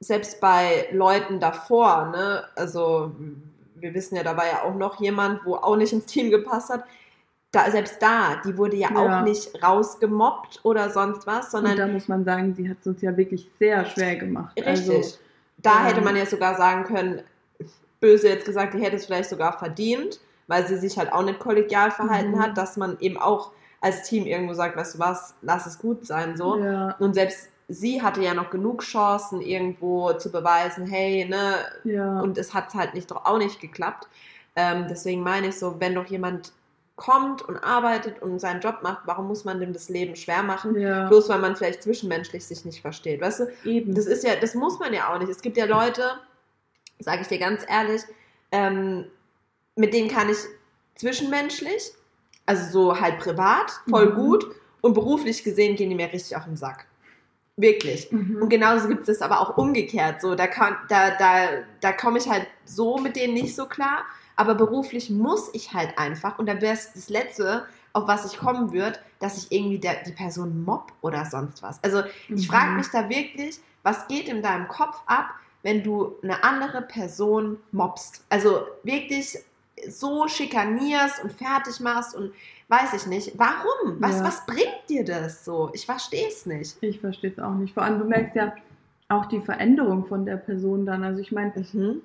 [0.00, 3.12] selbst bei Leuten davor, ne, also
[3.74, 6.70] wir wissen ja, da war ja auch noch jemand, wo auch nicht ins Team gepasst
[6.70, 6.84] hat.
[7.52, 9.20] Da, selbst da, die wurde ja, ja.
[9.20, 11.72] auch nicht rausgemobbt oder sonst was, sondern.
[11.72, 14.56] Und da muss man sagen, sie hat es uns ja wirklich sehr schwer gemacht.
[14.56, 14.96] Richtig.
[14.96, 15.18] Also,
[15.58, 17.22] da ähm, hätte man ja sogar sagen können,
[17.98, 21.40] böse jetzt gesagt, die hätte es vielleicht sogar verdient, weil sie sich halt auch nicht
[21.40, 22.42] kollegial verhalten mhm.
[22.42, 26.06] hat, dass man eben auch als Team irgendwo sagt, weißt du was, lass es gut
[26.06, 26.56] sein, so.
[26.56, 26.94] Ja.
[26.98, 31.54] Und selbst sie hatte ja noch genug Chancen, irgendwo zu beweisen, hey, ne,
[31.84, 32.20] ja.
[32.20, 34.08] und es hat halt nicht, auch nicht geklappt.
[34.56, 36.52] Ähm, deswegen meine ich so, wenn doch jemand
[36.96, 40.78] kommt und arbeitet und seinen Job macht, warum muss man dem das Leben schwer machen?
[40.78, 41.08] Ja.
[41.08, 43.22] Bloß weil man vielleicht zwischenmenschlich sich nicht versteht.
[43.22, 43.46] Weißt du?
[43.64, 43.94] Eben.
[43.94, 45.30] Das ist ja, das muss man ja auch nicht.
[45.30, 46.02] Es gibt ja Leute,
[46.98, 48.02] sage ich dir ganz ehrlich,
[48.52, 49.06] ähm,
[49.76, 50.36] mit denen kann ich
[50.96, 51.92] zwischenmenschlich,
[52.44, 54.14] also so halt privat, voll mhm.
[54.16, 54.46] gut
[54.82, 56.86] und beruflich gesehen gehen die mir richtig auf den Sack.
[57.60, 58.10] Wirklich.
[58.10, 58.42] Mhm.
[58.42, 60.20] Und genauso gibt es aber auch umgekehrt.
[60.20, 61.48] So, da, kann, da, da,
[61.80, 64.04] da komme ich halt so mit denen nicht so klar.
[64.36, 68.38] Aber beruflich muss ich halt einfach, und dann wäre es das Letzte, auf was ich
[68.38, 71.82] kommen würde, dass ich irgendwie der, die Person mob oder sonst was.
[71.84, 72.50] Also ich mhm.
[72.50, 75.26] frage mich da wirklich, was geht in deinem Kopf ab,
[75.62, 78.24] wenn du eine andere Person mobst?
[78.30, 79.38] Also wirklich
[79.88, 82.32] so schikanierst und fertig machst und
[82.70, 83.32] weiß ich nicht.
[83.36, 84.00] Warum?
[84.00, 84.24] Was, ja.
[84.24, 85.70] was bringt dir das so?
[85.74, 86.76] Ich verstehe es nicht.
[86.80, 87.74] Ich verstehe es auch nicht.
[87.74, 88.54] Vor allem, du merkst ja
[89.08, 91.02] auch die Veränderung von der Person dann.
[91.02, 92.00] Also ich meine, mhm.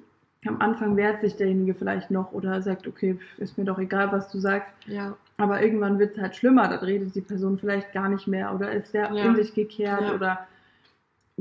[0.48, 4.32] am Anfang wehrt sich derjenige vielleicht noch oder sagt, okay, ist mir doch egal, was
[4.32, 4.74] du sagst.
[4.88, 5.16] Ja.
[5.38, 6.68] Aber irgendwann wird es halt schlimmer.
[6.68, 9.26] Da redet die Person vielleicht gar nicht mehr oder ist sehr ja.
[9.26, 10.48] in sich gekehrt oder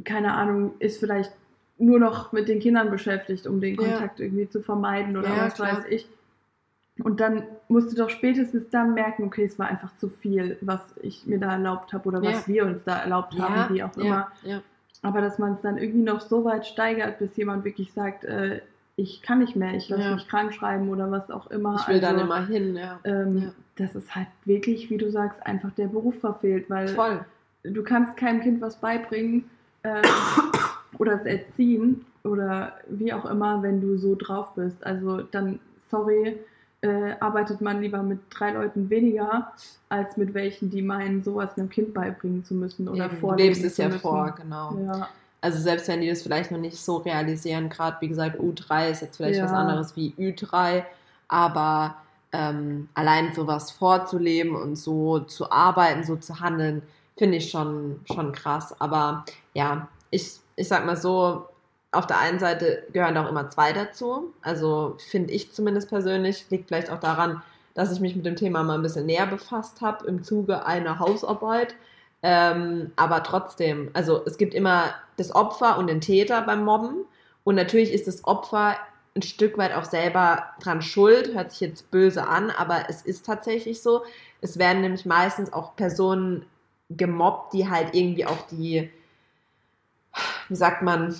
[0.05, 1.33] keine Ahnung, ist vielleicht
[1.79, 5.79] nur noch mit den Kindern beschäftigt, um den Kontakt irgendwie zu vermeiden oder was klar.
[5.79, 6.09] weiß ich.
[7.03, 10.81] Und dann musst du doch spätestens dann merken, okay, es war einfach zu viel, was
[11.03, 13.97] ich mir da erlaubt habe oder was wir uns da erlaubt haben, ja, wie auch
[13.97, 14.29] immer.
[14.43, 14.61] Ja,
[15.03, 18.61] Aber dass man es dann irgendwie noch so weit steigert, bis jemand wirklich sagt, äh,
[18.97, 21.77] ich kann nicht mehr, ich lasse mich krank schreiben oder was auch immer.
[21.81, 23.01] Ich will also, dann immer hin, ja.
[23.05, 27.25] Ähm, das ist halt wirklich, wie du sagst, einfach der Beruf verfehlt, weil Voll.
[27.65, 29.51] du kannst keinem Kind was beibringen
[29.83, 30.03] äh,
[30.99, 34.85] oder es erziehen oder wie auch immer, wenn du so drauf bist.
[34.87, 35.59] Also dann,
[35.91, 36.39] sorry,
[36.85, 39.53] äh, arbeitet man lieber mit drei Leuten weniger,
[39.89, 43.65] als mit welchen, die meinen, sowas einem Kind beibringen zu müssen oder Eben, Du lebst
[43.65, 44.01] es ja müssen.
[44.01, 44.77] vor, genau.
[44.87, 45.09] Ja.
[45.41, 49.03] Also selbst wenn die das vielleicht noch nicht so realisieren, gerade wie gesagt, U3 ist
[49.03, 49.45] jetzt vielleicht ja.
[49.45, 50.85] was anderes wie Ü3,
[51.29, 51.97] aber
[52.33, 56.83] ähm, allein sowas vorzuleben und so zu arbeiten, so zu handeln,
[57.17, 58.79] finde ich schon, schon krass.
[58.79, 59.25] Aber
[59.55, 61.47] ja, ich, ich sag mal so,
[61.95, 64.33] auf der einen Seite gehören auch immer zwei dazu.
[64.43, 67.43] Also finde ich zumindest persönlich, liegt vielleicht auch daran,
[67.75, 70.99] dass ich mich mit dem Thema mal ein bisschen näher befasst habe im Zuge einer
[70.99, 71.75] Hausarbeit.
[72.23, 77.05] Ähm, aber trotzdem, also es gibt immer das Opfer und den Täter beim Mobben.
[77.45, 78.77] Und natürlich ist das Opfer
[79.17, 81.35] ein Stück weit auch selber dran schuld.
[81.35, 84.03] Hört sich jetzt böse an, aber es ist tatsächlich so.
[84.41, 86.47] Es werden nämlich meistens auch Personen
[86.91, 88.91] gemobbt, die halt irgendwie auch die,
[90.49, 91.15] wie sagt man,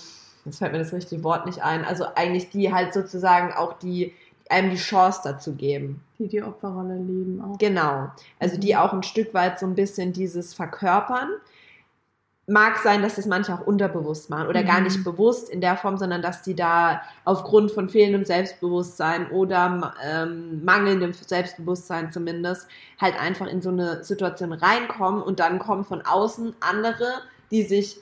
[0.45, 4.13] jetzt fällt mir das richtige Wort nicht ein, also eigentlich die halt sozusagen auch die,
[4.49, 6.03] einem die Chance dazu geben.
[6.19, 7.59] Die die Opferrolle leben auch.
[7.59, 8.11] Genau.
[8.39, 8.79] Also die mhm.
[8.81, 11.31] auch ein Stück weit so ein bisschen dieses Verkörpern.
[12.47, 14.67] Mag sein, dass das manche auch unterbewusst machen oder mhm.
[14.67, 19.95] gar nicht bewusst in der Form, sondern dass die da aufgrund von fehlendem Selbstbewusstsein oder
[20.07, 22.69] ähm, mangelndem Selbstbewusstsein zumindest
[23.01, 27.07] halt einfach in so eine Situation reinkommen und dann kommen von außen andere,
[27.51, 27.99] die sich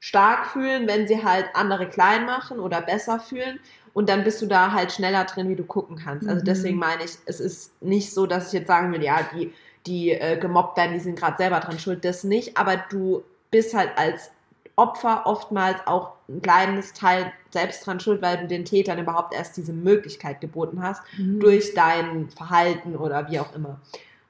[0.00, 3.60] stark fühlen, wenn sie halt andere klein machen oder besser fühlen.
[3.92, 6.28] Und dann bist du da halt schneller drin, wie du gucken kannst.
[6.28, 6.44] Also mhm.
[6.44, 9.52] deswegen meine ich, es ist nicht so, dass ich jetzt sagen will, ja, die,
[9.86, 12.04] die äh, gemobbt werden, die sind gerade selber dran schuld.
[12.04, 14.30] Das nicht, aber du bist halt als
[14.76, 19.56] Opfer oftmals auch ein kleines Teil selbst dran schuld, weil du den Tätern überhaupt erst
[19.56, 21.40] diese Möglichkeit geboten hast, mhm.
[21.40, 23.80] durch dein Verhalten oder wie auch immer.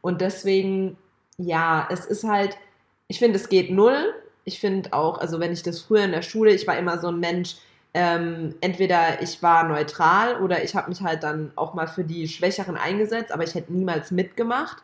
[0.01, 0.97] Und deswegen,
[1.37, 2.57] ja, es ist halt,
[3.09, 4.15] ich finde, es geht null,
[4.47, 7.09] ich finde auch, also wenn ich das früher in der Schule, ich war immer so
[7.09, 7.57] ein Mensch,
[7.95, 12.29] ähm, entweder ich war neutral oder ich habe mich halt dann auch mal für die
[12.29, 14.83] Schwächeren eingesetzt, aber ich hätte niemals mitgemacht.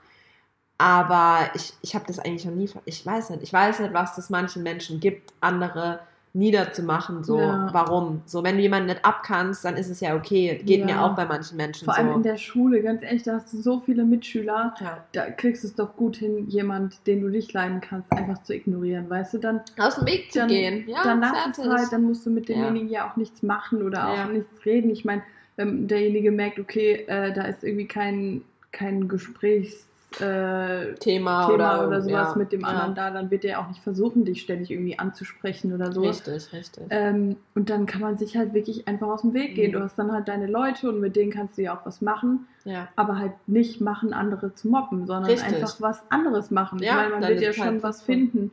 [0.79, 4.19] Aber ich, ich habe das eigentlich noch nie, ich weiß nicht, ich weiß nicht, was
[4.19, 6.01] es manchen Menschen gibt, andere
[6.35, 7.68] niederzumachen, so, ja.
[7.72, 8.22] warum?
[8.24, 10.62] So, wenn du jemanden nicht abkannst, dann ist es ja okay.
[10.64, 10.87] Geht ja.
[10.87, 12.01] mir auch bei manchen Menschen Vor so.
[12.01, 15.05] allem in der Schule, ganz ehrlich, da hast du so viele Mitschüler, ja.
[15.12, 18.55] da kriegst du es doch gut hin, jemand, den du nicht leiden kannst, einfach zu
[18.55, 19.61] ignorieren, weißt du, dann...
[19.78, 22.49] Aus dem Weg zu dann, gehen, ja, Dann lass es halt, dann musst du mit
[22.49, 24.91] demjenigen ja, auch nichts machen oder auch nichts reden.
[24.91, 25.22] Ich meine,
[25.57, 29.87] wenn derjenige merkt, okay, äh, da ist irgendwie kein, kein Gesprächs
[30.21, 32.95] äh, Thema, Thema, oder, oder sowas ja, mit dem anderen ja.
[32.95, 36.03] da, dann wird er auch nicht versuchen, dich ständig irgendwie anzusprechen oder so.
[36.03, 36.85] Richtig, richtig.
[36.91, 39.71] Ähm, und dann kann man sich halt wirklich einfach aus dem Weg gehen.
[39.71, 39.75] Mhm.
[39.75, 42.47] Du hast dann halt deine Leute und mit denen kannst du ja auch was machen,
[42.65, 42.89] ja.
[42.97, 45.55] aber halt nicht machen, andere zu mobben, sondern richtig.
[45.55, 46.81] einfach was anderes machen.
[46.83, 48.51] Ja, Weil man wird ja schon was finden,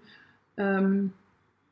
[0.57, 1.14] ähm,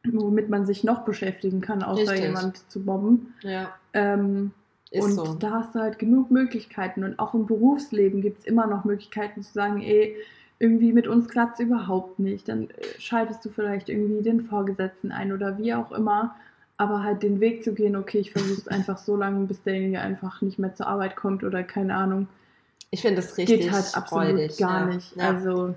[0.04, 2.22] womit man sich noch beschäftigen kann, außer richtig.
[2.22, 3.34] jemand zu mobben.
[3.42, 3.70] Ja.
[3.94, 4.52] Ähm,
[4.92, 5.34] ist und so.
[5.36, 7.04] da hast du halt genug Möglichkeiten.
[7.04, 10.16] Und auch im Berufsleben gibt es immer noch Möglichkeiten zu sagen, ey,
[10.60, 12.48] irgendwie mit uns klappt es überhaupt nicht.
[12.48, 16.36] Dann äh, schaltest du vielleicht irgendwie den Vorgesetzten ein oder wie auch immer.
[16.78, 20.00] Aber halt den Weg zu gehen, okay, ich versuche es einfach so lange, bis derjenige
[20.00, 22.28] einfach nicht mehr zur Arbeit kommt oder keine Ahnung.
[22.90, 23.62] Ich finde das richtig.
[23.62, 24.96] Geht halt absolut freudig, gar ja.
[24.96, 25.16] nicht.
[25.16, 25.30] Ja.
[25.30, 25.76] Also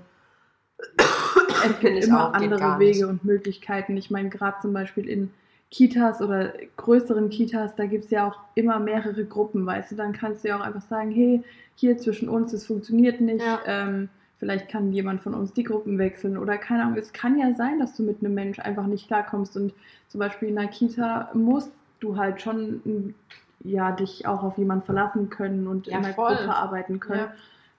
[1.65, 3.97] es gibt immer auch, andere Wege und Möglichkeiten.
[3.97, 5.31] Ich meine, gerade zum Beispiel in
[5.71, 10.11] Kitas oder größeren Kitas, da gibt es ja auch immer mehrere Gruppen, weißt du, dann
[10.11, 11.43] kannst du ja auch einfach sagen, hey,
[11.75, 13.59] hier zwischen uns, das funktioniert nicht, ja.
[13.65, 17.53] ähm, vielleicht kann jemand von uns die Gruppen wechseln oder keine Ahnung, es kann ja
[17.55, 19.73] sein, dass du mit einem Mensch einfach nicht klarkommst und
[20.09, 23.15] zum Beispiel in einer Kita musst du halt schon
[23.63, 26.35] ja, dich auch auf jemanden verlassen können und ja, in einer voll.
[26.35, 27.19] Gruppe arbeiten können.
[27.19, 27.33] Ja.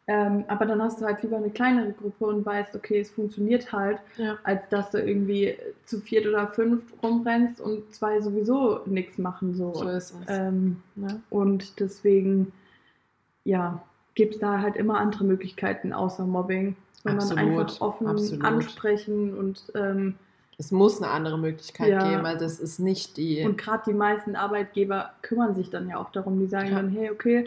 [0.09, 3.73] Ähm, aber dann hast du halt lieber eine kleinere Gruppe und weißt, okay, es funktioniert
[3.73, 4.37] halt, ja.
[4.43, 9.55] als dass du irgendwie zu viert oder fünf rumrennst und zwei sowieso nichts machen.
[9.55, 10.27] So, so ist es.
[10.27, 11.21] Ähm, ja.
[11.31, 12.53] Und deswegen,
[13.45, 13.81] ja,
[14.15, 16.77] gibt es da halt immer andere Möglichkeiten außer Mobbing.
[17.05, 18.45] Wenn absolut, man einfach offen absolut.
[18.45, 20.17] ansprechen und ähm,
[20.59, 22.09] es muss eine andere Möglichkeit ja.
[22.09, 23.45] geben, weil das ist nicht die.
[23.45, 26.77] Und gerade die meisten Arbeitgeber kümmern sich dann ja auch darum, die sagen ja.
[26.77, 27.45] dann, hey, okay,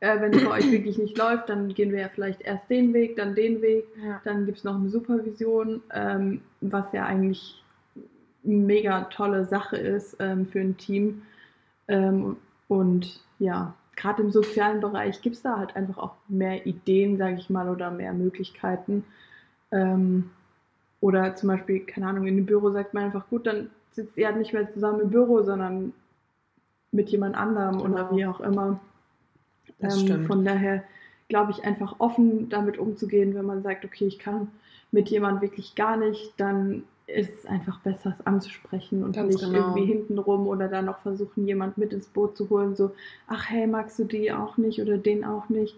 [0.00, 2.92] äh, wenn es bei euch wirklich nicht läuft, dann gehen wir ja vielleicht erst den
[2.92, 4.20] Weg, dann den Weg, ja.
[4.24, 7.62] dann gibt es noch eine Supervision, ähm, was ja eigentlich
[8.44, 11.22] eine mega tolle Sache ist ähm, für ein Team.
[11.88, 12.36] Ähm,
[12.68, 17.36] und ja, gerade im sozialen Bereich gibt es da halt einfach auch mehr Ideen, sage
[17.36, 19.04] ich mal, oder mehr Möglichkeiten.
[19.70, 20.30] Ähm,
[21.00, 24.26] oder zum Beispiel, keine Ahnung, in dem Büro sagt man einfach, gut, dann sitzt ihr
[24.26, 25.92] halt nicht mehr zusammen im Büro, sondern
[26.92, 27.84] mit jemand anderem genau.
[27.84, 28.80] oder wie auch immer.
[29.80, 30.84] Ähm, von daher
[31.28, 34.48] glaube ich einfach offen damit umzugehen, wenn man sagt, okay, ich kann
[34.92, 39.44] mit jemandem wirklich gar nicht, dann ist es einfach besser, es anzusprechen und Ganz nicht
[39.44, 39.58] genau.
[39.58, 42.92] irgendwie hintenrum oder dann noch versuchen, jemand mit ins Boot zu holen, so,
[43.26, 45.76] ach hey, magst du die auch nicht oder den auch nicht?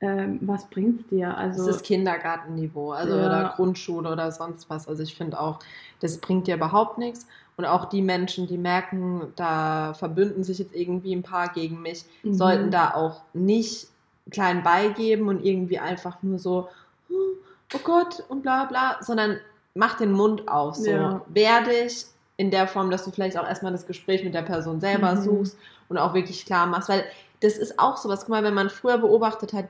[0.00, 1.36] Ähm, was bringt's dir?
[1.36, 3.26] Also, das ist Kindergartenniveau, also ja.
[3.26, 4.88] oder Grundschule oder sonst was.
[4.88, 5.60] Also ich finde auch,
[6.00, 7.26] das bringt dir überhaupt nichts.
[7.56, 12.04] Und auch die Menschen, die merken, da verbünden sich jetzt irgendwie ein paar gegen mich,
[12.22, 12.34] mhm.
[12.34, 13.88] sollten da auch nicht
[14.30, 16.68] klein beigeben und irgendwie einfach nur so,
[17.10, 19.38] oh Gott und bla bla, sondern
[19.74, 20.76] mach den Mund auf.
[20.76, 21.20] So, ja.
[21.28, 24.80] wehr dich in der Form, dass du vielleicht auch erstmal das Gespräch mit der Person
[24.80, 25.22] selber mhm.
[25.22, 25.56] suchst
[25.88, 27.04] und auch wirklich klar machst, weil
[27.40, 28.20] das ist auch sowas.
[28.20, 29.66] Guck mal, wenn man früher beobachtet hat,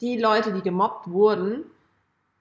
[0.00, 1.64] die Leute, die gemobbt wurden,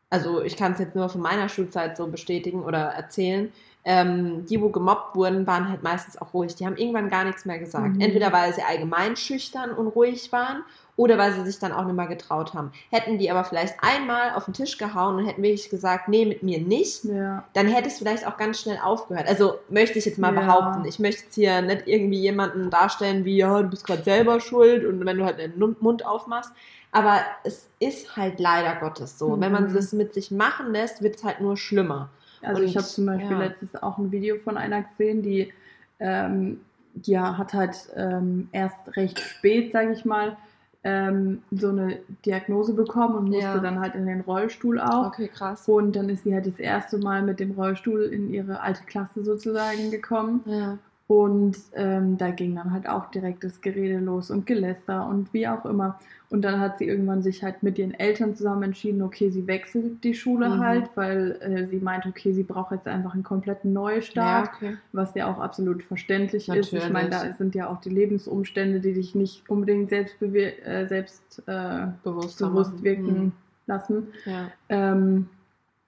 [0.10, 3.52] also ich kann es jetzt nur von meiner Schulzeit so bestätigen oder erzählen,
[3.86, 6.56] ähm, die, wo gemobbt wurden, waren halt meistens auch ruhig.
[6.56, 7.96] Die haben irgendwann gar nichts mehr gesagt.
[7.96, 8.02] Mhm.
[8.02, 10.64] Entweder weil sie allgemein schüchtern und ruhig waren
[10.96, 12.72] oder weil sie sich dann auch nicht mehr getraut haben.
[12.92, 16.44] Hätten die aber vielleicht einmal auf den Tisch gehauen und hätten wirklich gesagt, nee, mit
[16.44, 17.44] mir nicht, ja.
[17.54, 19.28] dann hätte es vielleicht auch ganz schnell aufgehört.
[19.28, 20.42] Also möchte ich jetzt mal ja.
[20.42, 20.86] behaupten.
[20.86, 24.86] Ich möchte jetzt hier nicht irgendwie jemanden darstellen wie, ja, du bist gerade selber schuld
[24.86, 26.52] und wenn du halt den Mund aufmachst.
[26.92, 29.30] Aber es ist halt leider Gottes so.
[29.30, 29.42] Mhm.
[29.42, 29.74] Wenn man mhm.
[29.74, 32.10] das mit sich machen lässt, wird es halt nur schlimmer.
[32.44, 33.40] Also und ich habe zum Beispiel ja.
[33.40, 35.52] letztens auch ein Video von einer gesehen, die
[36.00, 36.60] ähm,
[37.04, 40.38] ja, hat halt ähm, erst recht spät, sage ich mal,
[40.84, 43.60] ähm, so eine Diagnose bekommen und musste ja.
[43.60, 45.08] dann halt in den Rollstuhl auch.
[45.08, 45.68] Okay, krass.
[45.68, 49.24] Und dann ist sie halt das erste Mal mit dem Rollstuhl in ihre alte Klasse
[49.24, 50.42] sozusagen gekommen.
[50.46, 50.78] Ja.
[51.14, 55.48] Und ähm, da ging dann halt auch direkt das Gerede los und Geläster und wie
[55.48, 56.00] auch immer.
[56.32, 60.04] Und dann hat sie irgendwann sich halt mit ihren Eltern zusammen entschieden, okay, sie wechselt
[60.04, 60.60] die Schule mhm.
[60.62, 64.78] halt, weil äh, sie meint, okay, sie braucht jetzt einfach einen kompletten Neustart, ja, okay.
[64.92, 66.74] was ja auch absolut verständlich Natürlich.
[66.74, 66.86] ist.
[66.86, 71.44] Ich meine, da sind ja auch die Lebensumstände, die dich nicht unbedingt selbst, äh, selbst
[71.46, 73.32] äh, bewusst, bewusst wirken mhm.
[73.68, 74.08] lassen.
[74.26, 74.52] Ja.
[74.70, 75.30] Ähm,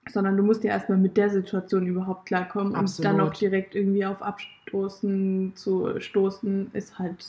[0.09, 3.11] sondern du musst ja erstmal mit der Situation überhaupt klarkommen Absolut.
[3.11, 7.25] und dann noch direkt irgendwie auf Abstoßen zu stoßen, ist halt,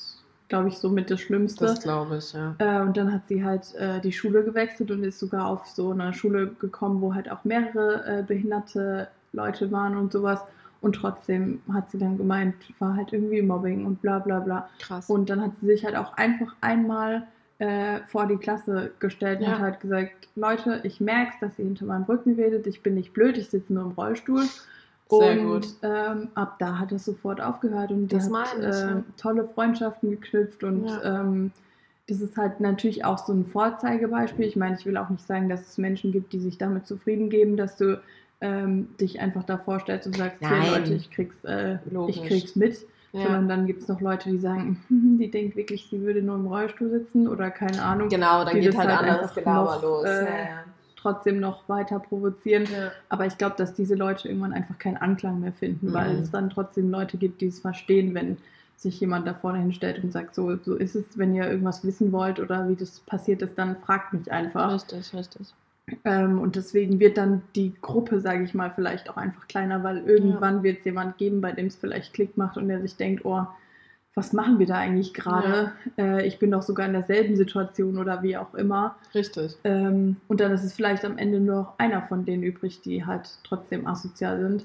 [0.49, 1.66] glaube ich, somit das Schlimmste.
[1.66, 2.55] Das glaube ich, ja.
[2.59, 5.91] Äh, und dann hat sie halt äh, die Schule gewechselt und ist sogar auf so
[5.91, 10.41] eine Schule gekommen, wo halt auch mehrere äh, behinderte Leute waren und sowas.
[10.83, 14.68] Und trotzdem hat sie dann gemeint, war halt irgendwie Mobbing und bla bla bla.
[14.79, 15.09] Krass.
[15.09, 17.27] Und dann hat sie sich halt auch einfach einmal
[17.59, 19.48] äh, vor die Klasse gestellt ja.
[19.48, 22.94] und hat halt gesagt, Leute, ich merke dass ihr hinter meinem Rücken redet, ich bin
[22.94, 24.44] nicht blöd, ich sitze nur im Rollstuhl.
[25.09, 25.68] Sehr und gut.
[25.82, 29.04] Ähm, ab da hat es sofort aufgehört und das hat ich, äh, ja.
[29.16, 31.20] tolle Freundschaften geknüpft und ja.
[31.20, 31.52] ähm,
[32.09, 34.46] das ist halt natürlich auch so ein Vorzeigebeispiel.
[34.46, 37.30] Ich meine, ich will auch nicht sagen, dass es Menschen gibt, die sich damit zufrieden
[37.30, 38.00] geben, dass du
[38.40, 41.78] ähm, dich einfach da vorstellst und sagst, hey Leute, ich krieg's, äh,
[42.09, 42.86] ich krieg's mit.
[43.17, 43.23] Ja.
[43.23, 46.47] Sondern dann gibt es noch Leute, die sagen, die denkt wirklich, sie würde nur im
[46.47, 48.09] Rollstuhl sitzen oder keine Ahnung.
[48.09, 50.05] Genau, dann geht halt, halt anderes Gelaber los.
[50.05, 50.64] Äh, ja, ja.
[50.97, 52.67] Trotzdem noch weiter provozieren.
[53.09, 55.95] Aber ich glaube, dass diese Leute irgendwann einfach keinen Anklang mehr finden, mhm.
[55.95, 58.39] weil es dann trotzdem Leute gibt, die es verstehen, wenn
[58.77, 62.12] sich jemand da vorne hinstellt und sagt, so, so ist es, wenn ihr irgendwas wissen
[62.12, 64.75] wollt oder wie das passiert ist, dann fragt mich einfach.
[64.75, 65.55] Richtig, richtig.
[66.05, 69.99] Ähm, und deswegen wird dann die Gruppe, sage ich mal, vielleicht auch einfach kleiner, weil
[69.99, 70.62] irgendwann ja.
[70.64, 73.47] wird es jemand geben, bei dem es vielleicht Klick macht und der sich denkt, oh,
[74.14, 75.72] was machen wir da eigentlich gerade?
[75.97, 76.05] Ja.
[76.05, 78.97] Äh, ich bin doch sogar in derselben Situation oder wie auch immer.
[79.14, 79.57] Richtig.
[79.62, 83.05] Ähm, und dann ist es vielleicht am Ende nur noch einer von denen übrig, die
[83.05, 84.64] halt trotzdem asozial sind.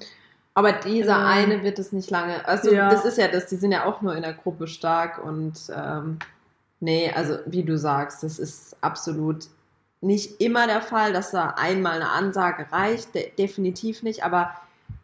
[0.53, 2.47] Aber dieser ähm, eine wird es nicht lange.
[2.47, 2.89] Also ja.
[2.89, 6.19] das ist ja das, die sind ja auch nur in der Gruppe stark und ähm,
[6.79, 9.47] nee, also wie du sagst, das ist absolut
[10.01, 14.51] nicht immer der Fall, dass da einmal eine Ansage reicht, de definitiv nicht, aber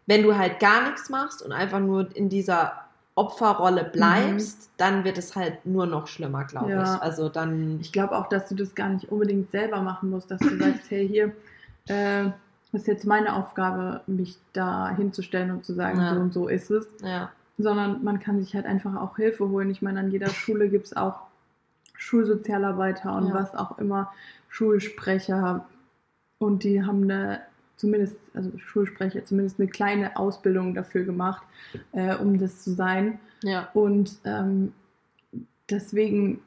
[0.08, 2.74] wenn du halt gar nichts machst und einfach nur in dieser
[3.16, 4.74] Opferrolle bleibst, mhm.
[4.78, 6.96] dann wird es halt nur noch schlimmer, glaube ja.
[6.96, 7.02] ich.
[7.02, 7.80] Also dann.
[7.82, 10.90] Ich glaube auch, dass du das gar nicht unbedingt selber machen musst, dass du sagst,
[10.90, 11.34] hey, hier,
[11.88, 12.30] äh,
[12.74, 16.14] ist jetzt meine Aufgabe, mich da hinzustellen und zu sagen, ja.
[16.14, 16.88] so und so ist es.
[17.02, 17.32] Ja.
[17.58, 19.72] Sondern man kann sich halt einfach auch Hilfe holen.
[19.72, 21.22] Ich meine, an jeder Schule gibt es auch
[21.96, 24.12] Schulsozialarbeiter und was auch immer,
[24.50, 25.68] Schulsprecher.
[26.40, 27.42] Und die haben eine,
[27.78, 31.44] zumindest, also Schulsprecher, zumindest eine kleine Ausbildung dafür gemacht,
[31.92, 33.20] äh, um das zu sein.
[33.44, 33.70] Ja.
[33.74, 34.74] Und ähm,
[35.70, 36.42] deswegen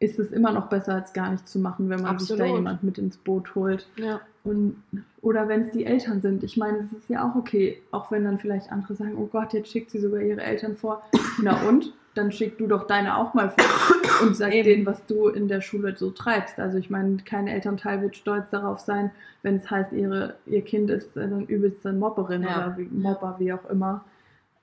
[0.00, 2.42] ist es immer noch besser, als gar nichts zu machen, wenn man Absolut.
[2.42, 3.86] sich da jemand mit ins Boot holt.
[3.96, 4.20] Ja.
[4.42, 4.82] Und,
[5.20, 6.42] oder wenn es die Eltern sind.
[6.42, 9.52] Ich meine, es ist ja auch okay, auch wenn dann vielleicht andere sagen, oh Gott,
[9.52, 11.02] jetzt schickt sie sogar ihre Eltern vor.
[11.42, 11.92] Na und?
[12.20, 13.96] Dann schick du doch deine auch mal vor
[14.26, 14.68] und sag Eben.
[14.68, 16.60] denen, was du in der Schule so treibst.
[16.60, 19.10] Also ich meine, kein Elternteil wird stolz darauf sein,
[19.42, 22.56] wenn es heißt, ihre, ihr Kind ist dann übelst eine Mobberin ja.
[22.66, 24.04] oder wie, Mobber, wie auch immer.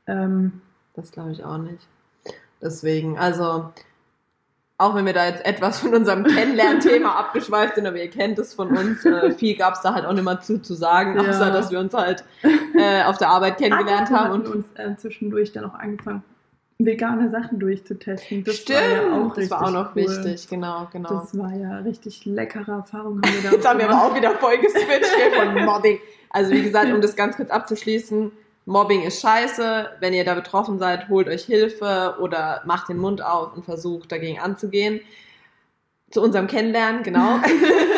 [0.06, 0.62] Ähm,
[0.94, 1.88] das glaube ich auch nicht.
[2.62, 3.72] Deswegen, also
[4.78, 8.54] auch wenn wir da jetzt etwas von unserem Kennenlernthema abgeschweift sind, aber ihr kennt es
[8.54, 11.28] von uns, äh, viel gab es da halt auch nicht mehr zu, zu sagen, ja.
[11.28, 12.24] außer dass wir uns halt
[12.78, 14.34] äh, auf der Arbeit kennengelernt aber haben.
[14.34, 16.24] und uns äh, zwischendurch dann auch angefangen,
[16.80, 18.44] vegane Sachen durchzutesten.
[18.44, 20.04] Das Stimmt, war ja auch das war auch noch cool.
[20.04, 21.10] wichtig, genau, genau.
[21.10, 23.22] Das war ja richtig leckere Erfahrung.
[23.22, 26.00] Haben wir da jetzt haben wir aber auch wieder voll geswitcht von Mobbing.
[26.30, 28.32] Also wie gesagt, um das ganz kurz abzuschließen,
[28.66, 33.24] Mobbing ist scheiße, wenn ihr da betroffen seid, holt euch Hilfe oder macht den Mund
[33.24, 35.00] auf und versucht dagegen anzugehen.
[36.12, 37.40] Zu unserem Kennenlernen, genau.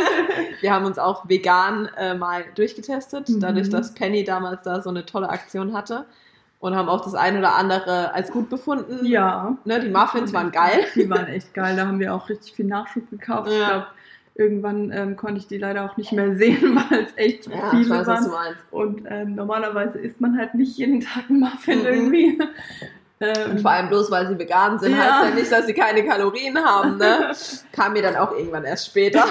[0.62, 3.40] wir haben uns auch vegan äh, mal durchgetestet, mhm.
[3.40, 6.06] dadurch, dass Penny damals da so eine tolle Aktion hatte
[6.60, 9.06] und haben auch das eine oder andere als gut befunden.
[9.06, 9.58] Ja.
[9.66, 10.86] Ne, die Muffins waren geil.
[10.96, 13.50] Die waren echt geil, da haben wir auch richtig viel Nachschub gekauft.
[13.50, 13.54] Ja.
[13.54, 13.88] Ich glaube,
[14.40, 17.90] Irgendwann ähm, konnte ich die leider auch nicht mehr sehen, weil es echt ja, viele
[17.90, 18.56] weiß, waren.
[18.72, 21.86] Und ähm, normalerweise isst man halt nicht jeden Tag einen Muffin mhm.
[21.86, 22.40] irgendwie.
[23.22, 25.00] Ähm, und vor allem bloß, weil sie vegan sind, ja.
[25.00, 26.96] heißt ja nicht, dass sie keine Kalorien haben.
[26.96, 27.34] Ne?
[27.74, 29.26] Kam mir dann auch irgendwann erst später.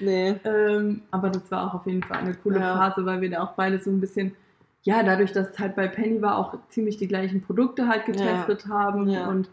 [0.00, 0.34] nee.
[0.44, 2.76] Ähm, aber das war auch auf jeden Fall eine coole ja.
[2.76, 4.36] Phase, weil wir da auch beide so ein bisschen,
[4.82, 8.64] ja, dadurch, dass es halt bei Penny war, auch ziemlich die gleichen Produkte halt getestet
[8.64, 8.70] ja.
[8.70, 9.16] haben.
[9.16, 9.48] Und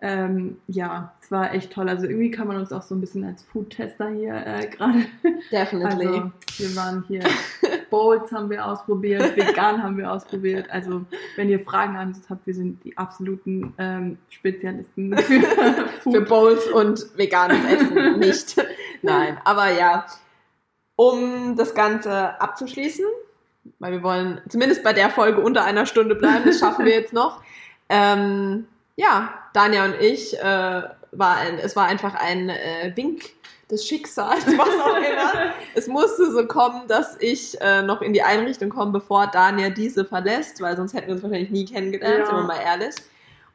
[0.00, 1.88] ähm, ja, es war echt toll.
[1.88, 5.04] Also irgendwie kann man uns auch so ein bisschen als Food-Tester hier äh, gerade.
[5.52, 6.06] Definitely.
[6.06, 7.22] Also, wir waren hier,
[7.90, 10.68] Bowls haben wir ausprobiert, vegan haben wir ausprobiert.
[10.70, 11.04] Also
[11.36, 15.40] wenn ihr Fragen an uns habt, wir sind die absoluten ähm, Spezialisten für,
[16.10, 18.18] für Bowls und veganes Essen.
[18.18, 18.56] Nicht.
[19.02, 20.06] Nein, aber ja,
[20.96, 23.04] um das Ganze abzuschließen,
[23.78, 27.12] weil wir wollen zumindest bei der Folge unter einer Stunde bleiben, das schaffen wir jetzt
[27.12, 27.42] noch.
[27.88, 30.82] Ähm, ja, Dania und ich, äh,
[31.12, 33.30] war ein, es war einfach ein äh, Wink
[33.70, 35.52] des Schicksals, was auch immer.
[35.74, 40.04] es musste so kommen, dass ich äh, noch in die Einrichtung komme, bevor Dania diese
[40.04, 42.26] verlässt, weil sonst hätten wir uns wahrscheinlich nie kennengelernt, ja.
[42.26, 42.94] sind wir mal ehrlich.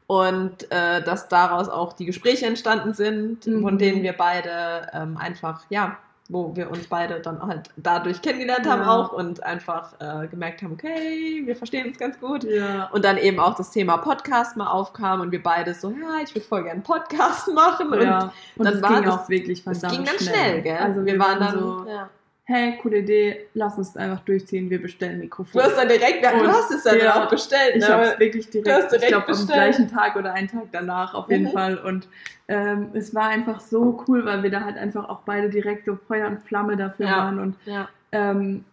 [0.06, 3.60] Und äh, dass daraus auch die Gespräche entstanden sind, mhm.
[3.60, 5.98] von denen wir beide ähm, einfach, ja,
[6.28, 8.90] wo wir uns beide dann halt dadurch kennengelernt haben ja.
[8.90, 12.44] auch und einfach äh, gemerkt haben, okay, wir verstehen uns ganz gut.
[12.44, 12.90] Ja.
[12.92, 16.34] Und dann eben auch das Thema Podcast mal aufkam und wir beide so, ja, ich
[16.34, 17.88] würde voll gerne einen Podcast machen.
[18.02, 18.20] Ja.
[18.20, 20.76] Und, und dann war ging das, auch wirklich verdammt Es ging dann schnell, schnell gell?
[20.76, 22.10] Also wir, wir waren dann so, ja.
[22.48, 25.60] Hey, coole Idee, lass uns einfach durchziehen, wir bestellen Mikrofon.
[25.60, 27.76] Du hast dann direkt, ja, du hast es dann ja, auch bestellt.
[27.76, 27.88] Ich ne?
[27.88, 31.30] habe es wirklich direkt, direkt ich glaube am gleichen Tag oder einen Tag danach auf
[31.30, 31.50] jeden mhm.
[31.50, 31.76] Fall.
[31.76, 32.08] Und
[32.48, 35.96] ähm, es war einfach so cool, weil wir da halt einfach auch beide direkt so
[35.96, 37.18] Feuer und Flamme dafür ja.
[37.18, 37.38] waren.
[37.38, 37.86] Und ja.
[38.12, 38.64] ähm,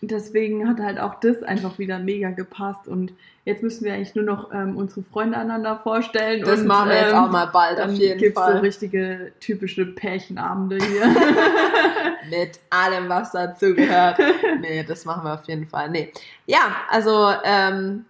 [0.00, 2.88] deswegen hat halt auch das einfach wieder mega gepasst.
[2.88, 3.12] Und
[3.44, 6.42] jetzt müssen wir eigentlich nur noch ähm, unsere Freunde einander vorstellen.
[6.44, 8.54] Das und, machen wir jetzt ähm, auch mal bald auf jeden gibt's Fall.
[8.54, 11.06] so richtige typische Pärchenabende hier.
[12.30, 14.18] Mit allem, was dazu gehört.
[14.60, 15.90] Nee, das machen wir auf jeden Fall.
[15.90, 16.12] Nee.
[16.46, 18.04] Ja, also ähm,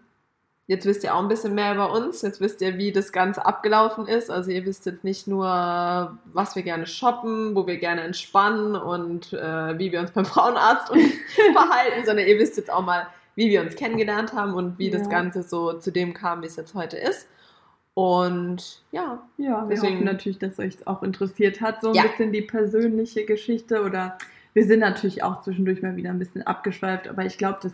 [0.67, 2.23] Jetzt wisst ihr auch ein bisschen mehr über uns.
[2.23, 4.31] Jetzt wisst ihr, wie das Ganze abgelaufen ist.
[4.31, 9.35] Also ihr wisst jetzt nicht nur, was wir gerne shoppen, wo wir gerne entspannen und
[9.35, 10.89] äh, wie wir uns beim Frauenarzt
[11.53, 14.99] verhalten, sondern ihr wisst jetzt auch mal, wie wir uns kennengelernt haben und wie ja.
[14.99, 17.29] das Ganze so zu dem kam, wie es jetzt heute ist.
[17.93, 21.95] Und ja, ja wir deswegen hoffen natürlich, dass euch es auch interessiert hat, so ein
[21.95, 22.03] ja.
[22.05, 24.19] bisschen die persönliche Geschichte oder
[24.53, 27.73] wir sind natürlich auch zwischendurch mal wieder ein bisschen abgeschweift, aber ich glaube, das